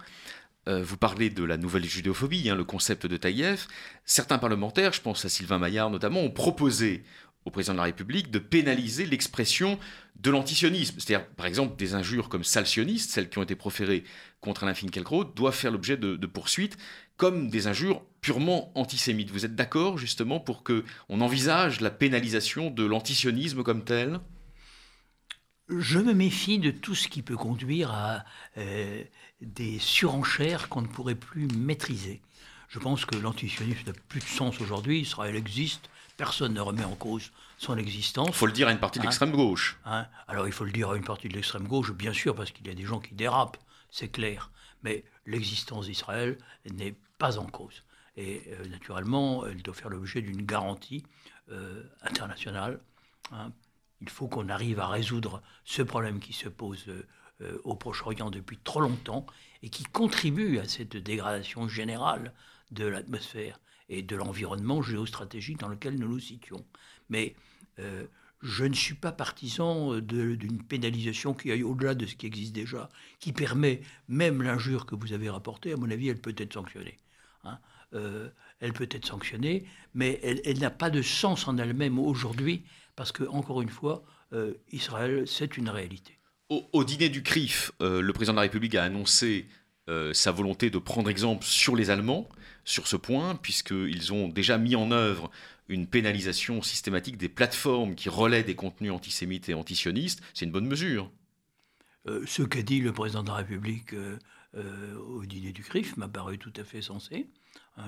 vous 0.66 0.96
parlez 0.96 1.30
de 1.30 1.44
la 1.44 1.56
nouvelle 1.56 1.84
judéophobie, 1.84 2.48
hein, 2.48 2.54
le 2.54 2.64
concept 2.64 3.06
de 3.06 3.16
Taïev. 3.16 3.66
Certains 4.04 4.38
parlementaires, 4.38 4.92
je 4.92 5.00
pense 5.00 5.24
à 5.24 5.28
Sylvain 5.28 5.58
Maillard 5.58 5.90
notamment, 5.90 6.20
ont 6.20 6.30
proposé 6.30 7.04
au 7.44 7.50
président 7.50 7.74
de 7.74 7.78
la 7.78 7.84
République 7.84 8.30
de 8.30 8.38
pénaliser 8.38 9.06
l'expression 9.06 9.78
de 10.16 10.30
l'antisionisme. 10.30 10.98
C'est-à-dire, 10.98 11.26
par 11.28 11.46
exemple, 11.46 11.76
des 11.76 11.94
injures 11.94 12.28
comme 12.28 12.44
sale 12.44 12.66
sioniste, 12.66 13.10
celles 13.10 13.28
qui 13.28 13.38
ont 13.38 13.42
été 13.42 13.54
proférées 13.54 14.04
contre 14.40 14.64
Alain 14.64 14.74
Finkielkraut, 14.74 15.24
doivent 15.24 15.54
faire 15.54 15.70
l'objet 15.70 15.96
de, 15.96 16.26
poursuites, 16.26 16.76
comme 17.16 17.48
des 17.48 17.66
injures 17.66 18.02
purement 18.20 18.72
antisémites. 18.74 19.30
Vous 19.30 19.44
êtes 19.44 19.54
d'accord, 19.54 19.98
justement, 19.98 20.40
pour 20.40 20.62
que 20.62 20.84
on 21.08 21.20
envisage 21.20 21.80
la 21.80 21.90
pénalisation 21.90 22.70
de 22.70 22.84
l'antisionisme 22.84 23.62
comme 23.62 23.84
tel? 23.84 24.20
Je 25.68 25.98
me 25.98 26.12
méfie 26.12 26.58
de 26.58 26.70
tout 26.70 26.94
ce 26.94 27.08
qui 27.08 27.22
peut 27.22 27.36
conduire 27.36 27.90
à 27.90 28.24
euh, 28.58 29.02
des 29.44 29.78
surenchères 29.78 30.68
qu'on 30.68 30.82
ne 30.82 30.86
pourrait 30.86 31.14
plus 31.14 31.48
maîtriser. 31.48 32.20
Je 32.68 32.78
pense 32.78 33.04
que 33.04 33.16
l'antisionisme 33.16 33.86
n'a 33.86 33.92
plus 34.08 34.20
de 34.20 34.26
sens 34.26 34.60
aujourd'hui. 34.60 35.00
Israël 35.00 35.36
existe, 35.36 35.88
Personne 36.16 36.54
ne 36.54 36.60
remet 36.60 36.84
en 36.84 36.94
cause 36.94 37.32
son 37.58 37.76
existence. 37.76 38.28
Il 38.28 38.34
faut 38.34 38.46
le 38.46 38.52
dire 38.52 38.68
à 38.68 38.72
une 38.72 38.78
partie 38.78 38.98
de 38.98 39.04
hein 39.04 39.08
l'extrême 39.08 39.32
gauche. 39.32 39.78
Hein 39.84 40.06
Alors 40.28 40.46
il 40.46 40.52
faut 40.52 40.64
le 40.64 40.70
dire 40.70 40.90
à 40.90 40.96
une 40.96 41.04
partie 41.04 41.28
de 41.28 41.34
l'extrême 41.34 41.66
gauche, 41.66 41.92
bien 41.92 42.12
sûr, 42.12 42.34
parce 42.34 42.52
qu'il 42.52 42.66
y 42.66 42.70
a 42.70 42.74
des 42.74 42.84
gens 42.84 43.00
qui 43.00 43.14
dérapent, 43.14 43.58
c'est 43.90 44.08
clair. 44.08 44.50
Mais 44.84 45.04
l'existence 45.26 45.86
d'Israël 45.86 46.38
n'est 46.70 46.94
pas 47.18 47.38
en 47.38 47.46
cause. 47.46 47.82
Et 48.16 48.42
euh, 48.48 48.68
naturellement, 48.68 49.44
elle 49.44 49.60
doit 49.62 49.74
faire 49.74 49.88
l'objet 49.88 50.22
d'une 50.22 50.42
garantie 50.42 51.04
euh, 51.50 51.82
internationale. 52.02 52.78
Hein. 53.32 53.50
Il 54.00 54.08
faut 54.08 54.28
qu'on 54.28 54.48
arrive 54.48 54.78
à 54.78 54.86
résoudre 54.86 55.42
ce 55.64 55.82
problème 55.82 56.20
qui 56.20 56.32
se 56.32 56.48
pose 56.48 56.84
euh, 57.40 57.58
au 57.64 57.74
Proche-Orient 57.74 58.30
depuis 58.30 58.58
trop 58.58 58.80
longtemps 58.80 59.26
et 59.62 59.70
qui 59.70 59.84
contribue 59.84 60.58
à 60.58 60.68
cette 60.68 60.96
dégradation 60.96 61.68
générale 61.68 62.32
de 62.70 62.86
l'atmosphère 62.86 63.60
et 63.88 64.02
de 64.02 64.16
l'environnement 64.16 64.82
géostratégique 64.82 65.58
dans 65.58 65.68
lequel 65.68 65.98
nous 65.98 66.08
nous 66.08 66.20
situons. 66.20 66.64
Mais 67.08 67.34
euh, 67.78 68.06
je 68.42 68.64
ne 68.64 68.74
suis 68.74 68.94
pas 68.94 69.12
partisan 69.12 69.98
d'une 70.00 70.62
pénalisation 70.62 71.32
qui 71.34 71.50
aille 71.50 71.62
au-delà 71.62 71.94
de 71.94 72.06
ce 72.06 72.14
qui 72.14 72.26
existe 72.26 72.52
déjà, 72.52 72.90
qui 73.18 73.32
permet 73.32 73.80
même 74.08 74.42
l'injure 74.42 74.84
que 74.84 74.94
vous 74.94 75.12
avez 75.12 75.30
rapportée, 75.30 75.72
à 75.72 75.76
mon 75.76 75.90
avis, 75.90 76.08
elle 76.08 76.20
peut 76.20 76.34
être 76.36 76.52
sanctionnée. 76.52 76.98
Hein. 77.44 77.58
Euh, 77.94 78.28
elle 78.60 78.72
peut 78.72 78.88
être 78.90 79.06
sanctionnée, 79.06 79.66
mais 79.94 80.20
elle, 80.22 80.58
n'a 80.58 80.70
pas 80.70 80.90
de 80.90 81.02
sens 81.02 81.48
en 81.48 81.58
elle-même 81.58 81.98
aujourd'hui, 81.98 82.64
parce 82.96 83.12
que, 83.12 83.24
encore 83.24 83.62
une 83.62 83.68
fois, 83.68 84.04
euh, 84.32 84.54
Israël, 84.72 85.24
c'est 85.26 85.56
une 85.56 85.68
réalité. 85.68 86.18
Au, 86.50 86.84
dîner 86.84 87.08
du 87.08 87.22
CRIF, 87.22 87.72
le 87.80 88.12
président 88.12 88.34
de 88.34 88.36
la 88.36 88.42
République 88.42 88.74
a 88.74 88.84
annoncé 88.84 89.48
sa 90.12 90.30
volonté 90.30 90.70
de 90.70 90.78
prendre 90.78 91.08
exemple 91.08 91.44
sur 91.44 91.74
les 91.74 91.90
Allemands 91.90 92.28
sur 92.64 92.86
ce 92.86 92.96
point, 92.96 93.34
puisqu'ils 93.36 94.12
ont 94.12 94.28
déjà 94.28 94.58
mis 94.58 94.76
en 94.76 94.90
œuvre 94.90 95.30
une 95.68 95.86
pénalisation 95.86 96.62
systématique 96.62 97.16
des 97.16 97.28
plateformes 97.28 97.94
qui 97.94 98.08
relaient 98.08 98.42
des 98.42 98.54
contenus 98.54 98.92
antisémites 98.92 99.48
et 99.48 99.54
antisionistes. 99.54 100.22
C'est 100.34 100.44
une 100.44 100.52
bonne 100.52 100.66
mesure. 100.66 101.10
Euh, 102.06 102.22
ce 102.26 102.42
qu'a 102.42 102.62
dit 102.62 102.80
le 102.80 102.92
président 102.92 103.22
de 103.22 103.28
la 103.28 103.36
République 103.36 103.94
euh, 103.94 104.18
euh, 104.56 104.98
au 104.98 105.24
dîner 105.24 105.52
du 105.52 105.62
CRIF 105.62 105.96
m'a 105.96 106.08
paru 106.08 106.38
tout 106.38 106.52
à 106.56 106.64
fait 106.64 106.82
sensé. 106.82 107.26
Hein, 107.78 107.86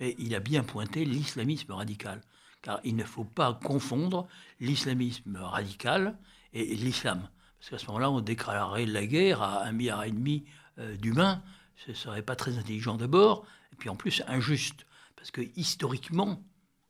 mais 0.00 0.16
il 0.18 0.34
a 0.34 0.40
bien 0.40 0.64
pointé 0.64 1.04
l'islamisme 1.04 1.72
radical. 1.72 2.22
Car 2.62 2.80
il 2.84 2.96
ne 2.96 3.04
faut 3.04 3.24
pas 3.24 3.54
confondre 3.54 4.28
l'islamisme 4.58 5.36
radical 5.36 6.18
et, 6.52 6.74
l'islam. 6.74 7.28
Parce 7.60 7.70
qu'à 7.70 7.78
ce 7.78 7.86
moment-là, 7.86 8.10
on 8.10 8.20
déclarerait 8.20 8.86
la 8.86 9.06
guerre 9.06 9.42
à 9.42 9.64
un 9.64 9.72
milliard 9.72 10.02
et 10.02 10.10
demi 10.10 10.44
d'humains. 10.98 11.42
Ce 11.76 11.90
ne 11.90 11.96
serait 11.96 12.22
pas 12.22 12.36
très 12.36 12.58
intelligent 12.58 12.96
d'abord, 12.96 13.46
puis 13.80 13.88
en 13.88 13.96
plus 13.96 14.22
injuste, 14.28 14.86
parce 15.16 15.30
que 15.30 15.40
historiquement, 15.56 16.40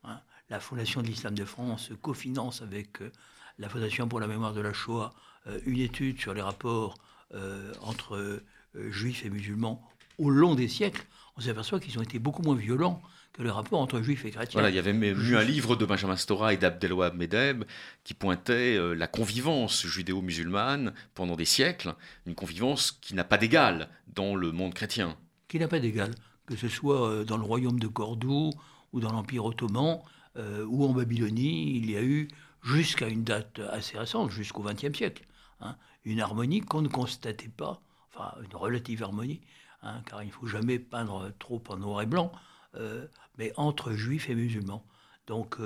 hein, 0.05 0.21
la 0.51 0.61
Fondation 0.61 1.01
de 1.01 1.07
l'Islam 1.07 1.35
de 1.35 1.45
France 1.45 1.91
cofinance 2.03 2.61
avec 2.61 3.01
euh, 3.01 3.11
la 3.59 3.69
Fondation 3.69 4.09
pour 4.09 4.21
la 4.21 4.27
mémoire 4.27 4.53
de 4.53 4.61
la 4.61 4.73
Shoah 4.73 5.15
euh, 5.47 5.61
une 5.65 5.79
étude 5.79 6.21
sur 6.21 6.35
les 6.35 6.43
rapports 6.43 6.97
euh, 7.35 7.73
entre 7.81 8.43
juifs 8.75 9.25
et 9.25 9.31
musulmans 9.31 9.89
au 10.21 10.31
long 10.31 10.55
des 10.55 10.69
siècles. 10.69 11.05
On 11.37 11.41
s'aperçoit 11.41 11.81
qu'ils 11.81 11.99
ont 11.99 12.03
été 12.03 12.19
beaucoup 12.19 12.43
moins 12.43 12.57
violents 12.57 13.01
que 13.33 13.43
les 13.43 13.51
rapports 13.51 13.81
entre 13.81 14.03
juifs 14.03 14.25
et 14.25 14.31
chrétiens. 14.31 14.61
Voilà, 14.61 14.71
il 14.71 14.77
y 14.77 14.79
avait 14.79 14.93
même 14.93 15.19
eu 15.19 15.37
un 15.37 15.43
livre 15.43 15.77
de 15.77 15.85
Benjamin 15.85 16.17
Stora 16.17 16.53
et 16.53 16.57
d'Abdelwahab 16.57 17.17
Medeb 17.17 17.65
qui 18.05 18.15
pointait 18.15 18.79
la 18.95 19.07
convivence 19.07 19.87
judéo-musulmane 19.87 20.93
pendant 21.15 21.37
des 21.37 21.45
siècles, 21.45 21.95
une 22.27 22.35
convivence 22.35 22.93
qui 22.93 23.15
n'a 23.15 23.25
pas 23.25 23.39
d'égal 23.39 23.89
dans 24.09 24.35
le 24.35 24.51
monde 24.51 24.75
chrétien. 24.75 25.17
Qui 25.49 25.61
n'a 25.61 25.69
pas 25.69 25.79
d'égal 25.79 26.13
que 26.51 26.57
ce 26.57 26.69
soit 26.69 27.09
euh, 27.09 27.25
dans 27.25 27.37
le 27.37 27.45
royaume 27.45 27.79
de 27.79 27.87
Cordoue 27.87 28.51
ou 28.93 29.01
dans 29.01 29.13
l'Empire 29.13 29.45
ottoman 29.45 30.01
euh, 30.37 30.67
ou 30.67 30.85
en 30.85 30.93
Babylonie, 30.93 31.77
il 31.77 31.91
y 31.91 31.97
a 31.97 32.03
eu, 32.03 32.29
jusqu'à 32.63 33.09
une 33.09 33.23
date 33.23 33.61
assez 33.71 33.97
récente, 33.97 34.31
jusqu'au 34.31 34.63
XXe 34.63 34.97
siècle, 34.97 35.25
hein, 35.61 35.77
une 36.05 36.21
harmonie 36.21 36.61
qu'on 36.61 36.83
ne 36.83 36.89
constatait 36.89 37.49
pas, 37.49 37.81
enfin 38.13 38.35
une 38.43 38.57
relative 38.57 39.03
harmonie, 39.05 39.41
hein, 39.83 40.03
car 40.07 40.23
il 40.23 40.27
ne 40.27 40.33
faut 40.33 40.47
jamais 40.47 40.79
peindre 40.79 41.33
trop 41.39 41.63
en 41.69 41.77
noir 41.77 42.03
et 42.03 42.07
blanc, 42.07 42.33
euh, 42.75 43.07
mais 43.39 43.53
entre 43.57 43.93
juifs 43.93 44.29
et 44.31 44.35
musulmans. 44.35 44.85
Donc 45.27 45.59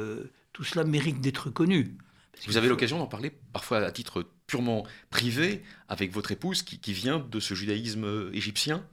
tout 0.53 0.65
cela 0.65 0.85
mérite 0.85 1.21
d'être 1.21 1.49
connu. 1.49 1.97
Vous 2.47 2.59
avez 2.59 2.69
l'occasion 2.69 2.99
d'en 2.99 3.07
parler 3.07 3.31
parfois 3.53 3.79
à 3.79 3.91
titre 3.91 4.27
purement 4.47 4.85
privé 5.09 5.63
avec 5.89 6.13
votre 6.13 6.33
épouse 6.33 6.63
qui 6.63 6.93
vient 6.93 7.19
de 7.19 7.41
ce 7.41 7.55
judaïsme 7.55 8.31
égyptien? 8.35 8.85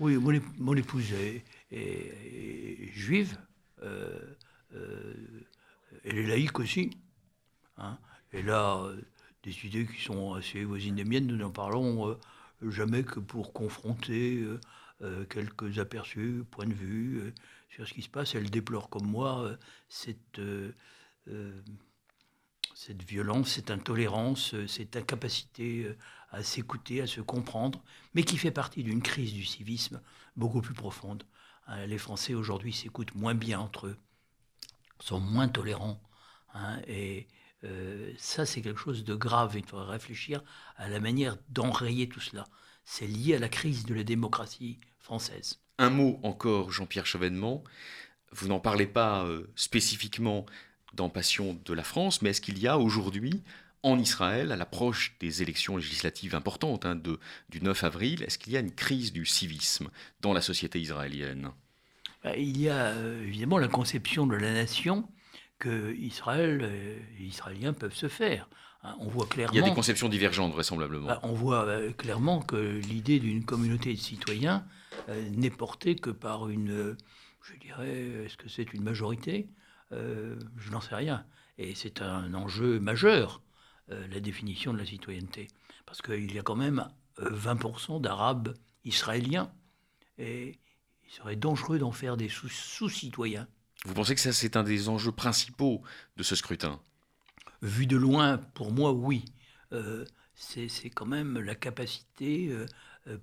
Oui, 0.00 0.16
mon, 0.58 0.74
épouse 0.74 1.12
est, 1.12 2.92
juive. 2.92 3.38
Euh, 3.82 4.18
euh, 4.74 5.14
elle 6.04 6.18
est 6.18 6.26
laïque 6.26 6.58
aussi. 6.58 6.90
Hein. 7.78 7.98
Elle 8.32 8.50
a 8.50 8.82
euh, 8.82 9.00
des 9.44 9.54
idées 9.64 9.86
qui 9.86 10.02
sont 10.02 10.34
assez 10.34 10.64
voisines 10.64 10.96
des 10.96 11.04
miennes. 11.04 11.26
Nous 11.26 11.36
n'en 11.36 11.50
parlons 11.50 12.18
jamais 12.70 13.02
que 13.04 13.20
pour 13.20 13.52
confronter 13.52 14.44
quelques 15.28 15.78
aperçus, 15.78 16.44
points 16.50 16.66
de 16.66 16.74
vue 16.74 17.34
sur 17.70 17.88
ce 17.88 17.94
qui 17.94 18.02
se 18.02 18.08
passe. 18.08 18.34
Elle 18.34 18.50
déplore 18.50 18.88
comme 18.88 19.06
moi 19.06 19.56
cette 19.88 20.40
violence, 23.08 23.48
cette 23.48 23.70
intolérance, 23.70 24.54
cette 24.66 24.96
incapacité 24.96 25.94
à 26.30 26.42
s'écouter, 26.42 27.02
à 27.02 27.06
se 27.06 27.20
comprendre, 27.20 27.82
mais 28.14 28.22
qui 28.22 28.38
fait 28.38 28.50
partie 28.50 28.82
d'une 28.82 29.02
crise 29.02 29.32
du 29.34 29.44
civisme 29.44 30.00
beaucoup 30.36 30.62
plus 30.62 30.74
profonde. 30.74 31.24
Euh, 31.68 31.86
les 31.86 31.98
Français 31.98 32.34
aujourd'hui 32.34 32.72
s'écoutent 32.72 33.14
moins 33.14 33.34
bien 33.34 33.60
entre 33.60 33.86
eux, 33.86 33.96
sont 34.98 35.20
moins 35.20 35.48
tolérants, 35.48 36.00
hein, 36.54 36.80
et 36.86 37.28
euh, 37.64 38.12
ça 38.18 38.46
c'est 38.46 38.62
quelque 38.62 38.80
chose 38.80 39.04
de 39.04 39.14
grave. 39.14 39.54
Il 39.56 39.64
faudrait 39.64 39.92
réfléchir 39.92 40.42
à 40.76 40.88
la 40.88 41.00
manière 41.00 41.36
d'enrayer 41.50 42.08
tout 42.08 42.20
cela. 42.20 42.46
C'est 42.84 43.06
lié 43.06 43.36
à 43.36 43.38
la 43.38 43.48
crise 43.48 43.84
de 43.84 43.94
la 43.94 44.04
démocratie 44.04 44.78
française. 44.98 45.60
Un 45.78 45.90
mot 45.90 46.20
encore, 46.22 46.72
Jean-Pierre 46.72 47.06
Chevènement. 47.06 47.62
Vous 48.32 48.48
n'en 48.48 48.60
parlez 48.60 48.86
pas 48.86 49.24
euh, 49.24 49.46
spécifiquement 49.56 50.46
dans 50.94 51.08
Passion 51.08 51.58
de 51.64 51.74
la 51.74 51.84
France, 51.84 52.22
mais 52.22 52.30
est-ce 52.30 52.40
qu'il 52.40 52.58
y 52.58 52.66
a 52.66 52.78
aujourd'hui 52.78 53.42
en 53.82 53.98
Israël, 53.98 54.52
à 54.52 54.56
l'approche 54.56 55.16
des 55.18 55.42
élections 55.42 55.76
législatives 55.76 56.34
importantes 56.34 56.86
hein, 56.86 56.94
de, 56.94 57.18
du 57.48 57.60
9 57.60 57.82
avril, 57.84 58.22
est-ce 58.22 58.38
qu'il 58.38 58.52
y 58.52 58.56
a 58.56 58.60
une 58.60 58.72
crise 58.72 59.12
du 59.12 59.26
civisme 59.26 59.90
dans 60.20 60.32
la 60.32 60.40
société 60.40 60.80
israélienne? 60.80 61.50
Bah, 62.22 62.36
Il 62.36 62.60
y 62.60 62.68
a 62.68 62.86
euh, 62.90 63.24
évidemment 63.26 63.58
la 63.58 63.68
conception 63.68 64.26
de 64.26 64.36
la 64.36 64.52
nation 64.52 65.08
que 65.62 65.94
Israël 65.94 66.60
euh, 66.62 66.98
et 67.16 67.22
les 67.22 67.26
Israéliens 67.26 67.72
peuvent 67.72 67.94
se 67.94 68.08
faire. 68.08 68.48
Hein. 68.82 68.96
on 68.98 69.08
voit 69.08 69.26
clairement. 69.26 69.52
Il 69.52 69.60
y 69.60 69.62
a 69.62 69.68
des 69.68 69.74
conceptions 69.74 70.08
divergentes, 70.08 70.52
vraisemblablement. 70.52 71.06
Bah, 71.06 71.20
on 71.22 71.32
voit 71.32 71.64
euh, 71.66 71.92
clairement 71.92 72.40
que 72.40 72.56
l'idée 72.56 73.20
d'une 73.20 73.44
communauté 73.44 73.94
de 73.94 73.98
citoyens 73.98 74.64
n'est 75.32 75.50
portée 75.50 75.96
que 75.96 76.10
par 76.10 76.48
une. 76.48 76.96
je 77.42 77.56
dirais, 77.56 78.24
est-ce 78.24 78.36
que 78.36 78.48
c'est 78.48 78.72
une 78.72 78.82
majorité? 78.82 79.48
Je 79.90 80.70
n'en 80.70 80.80
sais 80.80 80.94
rien. 80.94 81.24
Et 81.58 81.74
c'est 81.74 82.00
un 82.00 82.34
enjeu 82.34 82.78
majeur 82.78 83.42
euh, 83.90 84.06
la 84.08 84.20
définition 84.20 84.72
de 84.72 84.78
la 84.78 84.86
citoyenneté. 84.86 85.48
Parce 85.86 86.02
qu'il 86.02 86.32
y 86.32 86.38
a 86.38 86.42
quand 86.42 86.56
même 86.56 86.88
20% 87.18 87.96
euh, 87.96 87.98
d'Arabes 87.98 88.54
israéliens. 88.84 89.52
Et 90.18 90.58
il 91.04 91.12
serait 91.12 91.36
dangereux 91.36 91.78
d'en 91.78 91.92
faire 91.92 92.16
des 92.16 92.28
sous-citoyens. 92.28 93.48
Vous 93.84 93.94
pensez 93.94 94.14
que 94.14 94.20
ça, 94.20 94.32
c'est 94.32 94.56
un 94.56 94.62
des 94.62 94.88
enjeux 94.88 95.12
principaux 95.12 95.82
de 96.16 96.22
ce 96.22 96.36
scrutin? 96.36 96.80
Vu 97.62 97.86
de 97.86 97.96
loin, 97.96 98.38
pour 98.38 98.72
moi, 98.72 98.92
oui. 98.92 99.24
Euh, 99.72 100.04
c'est 100.34 100.90
quand 100.90 101.06
même 101.06 101.38
la 101.38 101.54
capacité 101.54 102.50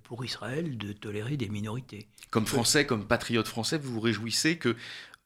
pour 0.04 0.24
Israël 0.24 0.78
de 0.78 0.92
tolérer 0.92 1.36
des 1.36 1.48
minorités. 1.48 2.08
Comme 2.30 2.46
Français, 2.46 2.86
comme 2.86 3.06
patriote 3.06 3.46
français, 3.46 3.76
vous 3.76 3.92
vous 3.92 4.00
réjouissez 4.00 4.56
que 4.56 4.74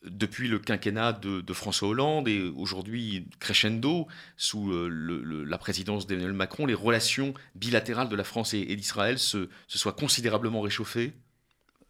depuis 0.05 0.49
le 0.49 0.59
quinquennat 0.59 1.13
de, 1.13 1.53
François 1.53 1.89
Hollande 1.89 2.29
et 2.29 2.43
aujourd'hui 2.57 3.27
crescendo 3.41 4.07
sous 4.37 4.71
la 4.71 5.59
présidence 5.59 6.07
d'Emmanuel 6.07 6.33
Macron, 6.33 6.67
les 6.67 6.75
relations 6.75 7.35
bilatérales 7.55 8.09
de 8.09 8.17
la 8.17 8.25
France 8.25 8.55
et, 8.55 8.77
d'Israël 8.77 9.19
se, 9.19 9.49
se, 9.67 9.79
soient 9.79 9.93
considérablement 9.93 10.61
réchauffées? 10.61 11.15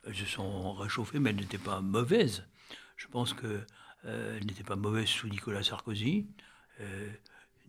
Elles 0.06 0.14
se 0.14 0.26
sont 0.26 0.74
réchauffées, 0.74 1.18
mais 1.18 1.30
elles 1.30 1.36
n'étaient 1.36 1.58
pas 1.58 1.80
mauvaises. 1.80 2.44
Je 2.96 3.06
pense 3.08 3.34
qu'elles 3.34 4.46
n'étaient 4.46 4.64
pas 4.64 4.76
mauvaises 4.76 5.08
sous 5.08 5.28
Nicolas 5.28 5.62
Sarkozy, 5.62 6.26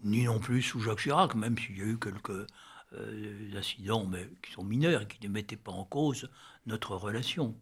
ni 0.04 0.24
non 0.24 0.40
plus 0.40 0.62
sous 0.62 0.80
Jacques 0.80 1.00
Chirac, 1.00 1.36
même 1.36 1.58
s'il 1.58 1.78
y 1.78 1.82
a 1.82 1.86
eu 1.86 1.98
quelques 2.00 2.48
incidents 3.56 4.06
mais 4.06 4.30
qui 4.42 4.54
sont 4.54 4.64
mineurs 4.64 5.02
et 5.02 5.08
qui 5.08 5.26
ne 5.28 5.32
mettaient 5.32 5.56
pas 5.58 5.72
en 5.72 5.84
cause 5.84 6.30
notre 6.66 6.96
relation. 6.96 7.56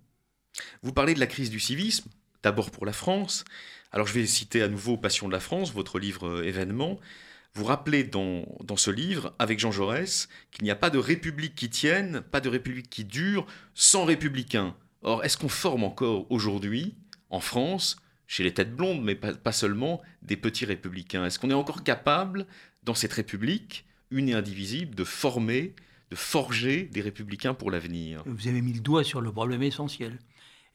Vous 0.82 0.94
parlez 0.94 1.14
de 1.14 1.20
la 1.20 1.28
crise 1.28 1.50
du 1.50 1.60
civisme, 1.60 2.10
d'abord 2.44 2.72
pour 2.72 2.86
la 2.86 2.94
France. 2.94 3.46
Alors 3.92 4.08
je 4.08 4.14
vais 4.14 4.26
citer 4.26 4.62
à 4.62 4.68
nouveau 4.68 4.98
Passion 4.98 5.28
de 5.28 5.34
la 5.34 5.40
France, 5.40 5.74
votre 5.74 6.00
livre 6.00 6.28
euh, 6.28 6.44
événement. 6.44 7.00
Vous 7.56 7.66
rappelez 7.66 8.04
dans, 8.04 8.46
dans 8.64 8.78
ce 8.78 8.90
livre, 8.90 9.34
avec 9.40 9.60
Jean 9.60 9.72
Jaurès, 9.72 10.28
qu'il 10.52 10.64
n'y 10.64 10.72
a 10.72 10.76
pas 10.76 10.90
de 10.90 10.98
république 10.98 11.56
qui 11.56 11.70
tienne, 11.70 12.22
pas 12.22 12.42
de 12.42 12.50
république 12.50 12.90
qui 12.90 13.06
dure, 13.06 13.46
sans 13.76 14.06
républicains. 14.06 14.76
Or, 15.04 15.24
est-ce 15.24 15.38
qu'on 15.38 15.50
forme 15.50 15.84
encore 15.84 16.32
aujourd'hui, 16.32 16.96
en 17.34 17.40
France, 17.40 17.98
chez 18.28 18.44
les 18.44 18.54
têtes 18.54 18.76
blondes, 18.76 19.04
mais 19.04 19.16
pas, 19.16 19.52
seulement, 19.52 20.02
des 20.22 20.38
petits 20.38 20.66
républicains 20.66 21.26
Est-ce 21.26 21.40
qu'on 21.40 21.50
est 21.50 21.56
encore 21.56 21.84
capable, 21.84 22.46
dans 22.84 22.94
cette 22.94 23.14
république, 23.14 23.86
une 24.12 24.30
et 24.30 24.34
indivisible, 24.34 24.94
de 24.94 25.04
former, 25.04 25.76
de 26.12 26.16
forger 26.16 26.84
des 26.84 27.02
républicains 27.02 27.56
pour 27.56 27.72
l'avenir? 27.72 28.22
Vous 28.28 28.48
avez 28.48 28.62
mis 28.62 28.74
le 28.74 28.82
doigt 28.82 29.04
sur 29.04 29.20
le 29.20 29.32
problème 29.32 29.64
essentiel. 29.64 30.20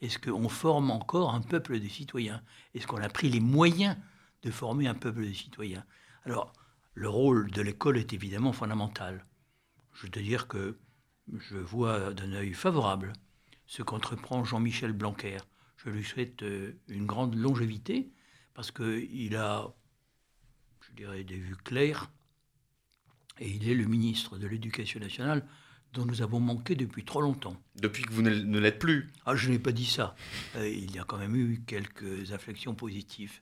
Est-ce 0.02 0.18
qu'on 0.18 0.48
forme 0.48 0.90
encore 0.90 1.32
un 1.32 1.40
peuple 1.40 1.78
de 1.78 1.88
citoyens? 1.88 2.42
Est-ce 2.74 2.88
qu'on 2.88 3.00
a 3.00 3.08
pris 3.08 3.30
les 3.30 3.40
moyens 3.40 3.96
de 4.42 4.50
former 4.50 4.88
un 4.88 4.94
peuple 4.94 5.26
de 5.26 5.32
citoyens? 5.32 5.84
Alors, 6.24 6.52
le 6.94 7.08
rôle 7.08 7.52
de 7.52 7.62
l'école 7.62 7.98
est 7.98 8.12
évidemment 8.12 8.52
fondamental. 8.52 9.24
Je 9.94 10.02
veux 10.02 10.08
dire 10.08 10.48
que 10.48 10.76
je 11.32 11.56
vois 11.56 12.12
d'un 12.14 12.32
œil 12.32 12.52
favorable 12.52 13.12
ce 13.66 13.84
qu'entreprend 13.84 14.44
Jean-Michel 14.44 14.92
Blanquer. 14.92 15.38
Je 15.84 15.90
lui 15.90 16.04
souhaite 16.04 16.42
euh, 16.42 16.72
une 16.88 17.06
grande 17.06 17.34
longévité 17.36 18.10
parce 18.54 18.70
qu'il 18.70 19.36
a, 19.36 19.72
je 20.88 20.92
dirais, 20.96 21.24
des 21.24 21.36
vues 21.36 21.56
claires 21.56 22.10
et 23.40 23.48
il 23.48 23.68
est 23.68 23.74
le 23.74 23.86
ministre 23.86 24.38
de 24.38 24.46
l'Éducation 24.46 24.98
nationale 25.00 25.46
dont 25.92 26.04
nous 26.04 26.22
avons 26.22 26.40
manqué 26.40 26.74
depuis 26.74 27.04
trop 27.04 27.20
longtemps. 27.20 27.56
Depuis 27.76 28.02
que 28.02 28.12
vous 28.12 28.22
ne 28.22 28.58
l'êtes 28.58 28.78
plus 28.78 29.10
Ah, 29.24 29.36
je 29.36 29.48
n'ai 29.48 29.58
pas 29.58 29.72
dit 29.72 29.86
ça. 29.86 30.14
Euh, 30.56 30.68
il 30.68 30.94
y 30.94 30.98
a 30.98 31.04
quand 31.04 31.18
même 31.18 31.36
eu 31.36 31.62
quelques 31.66 32.32
inflexions 32.32 32.74
positives. 32.74 33.40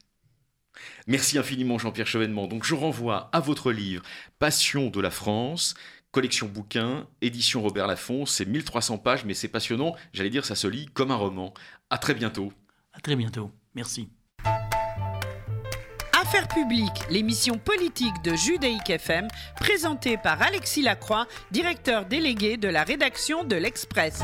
Merci 1.07 1.39
infiniment 1.39 1.79
Jean-Pierre 1.79 2.07
Chevènement. 2.07 2.47
Donc 2.47 2.65
je 2.65 2.75
renvoie 2.75 3.31
à 3.33 3.41
votre 3.41 3.73
livre 3.73 4.03
Passion 4.39 4.91
de 4.91 5.01
la 5.01 5.11
France, 5.11 5.75
collection 6.17 6.47
bouquin, 6.47 7.07
édition 7.21 7.61
Robert 7.61 7.87
Laffont. 7.87 8.25
C'est 8.25 8.47
1300 8.47 8.97
pages, 8.97 9.27
mais 9.27 9.35
c'est 9.35 9.49
passionnant. 9.49 9.95
J'allais 10.15 10.31
dire, 10.31 10.47
ça 10.47 10.55
se 10.55 10.67
lit 10.67 10.87
comme 10.87 11.11
un 11.11 11.17
roman. 11.17 11.53
À 11.91 11.99
très 11.99 12.15
bientôt. 12.15 12.55
À 12.95 13.01
très 13.01 13.17
bientôt. 13.17 13.51
Merci. 13.75 14.09
Affaires 16.19 16.49
publiques, 16.49 17.05
l'émission 17.11 17.59
politique 17.59 18.23
de 18.25 18.35
Judaïque 18.35 18.89
FM, 18.89 19.29
présentée 19.61 20.17
par 20.17 20.41
Alexis 20.41 20.81
Lacroix, 20.81 21.27
directeur 21.51 22.07
délégué 22.07 22.57
de 22.57 22.69
la 22.69 22.83
rédaction 22.83 23.45
de 23.45 23.57
l'Express. 23.57 24.23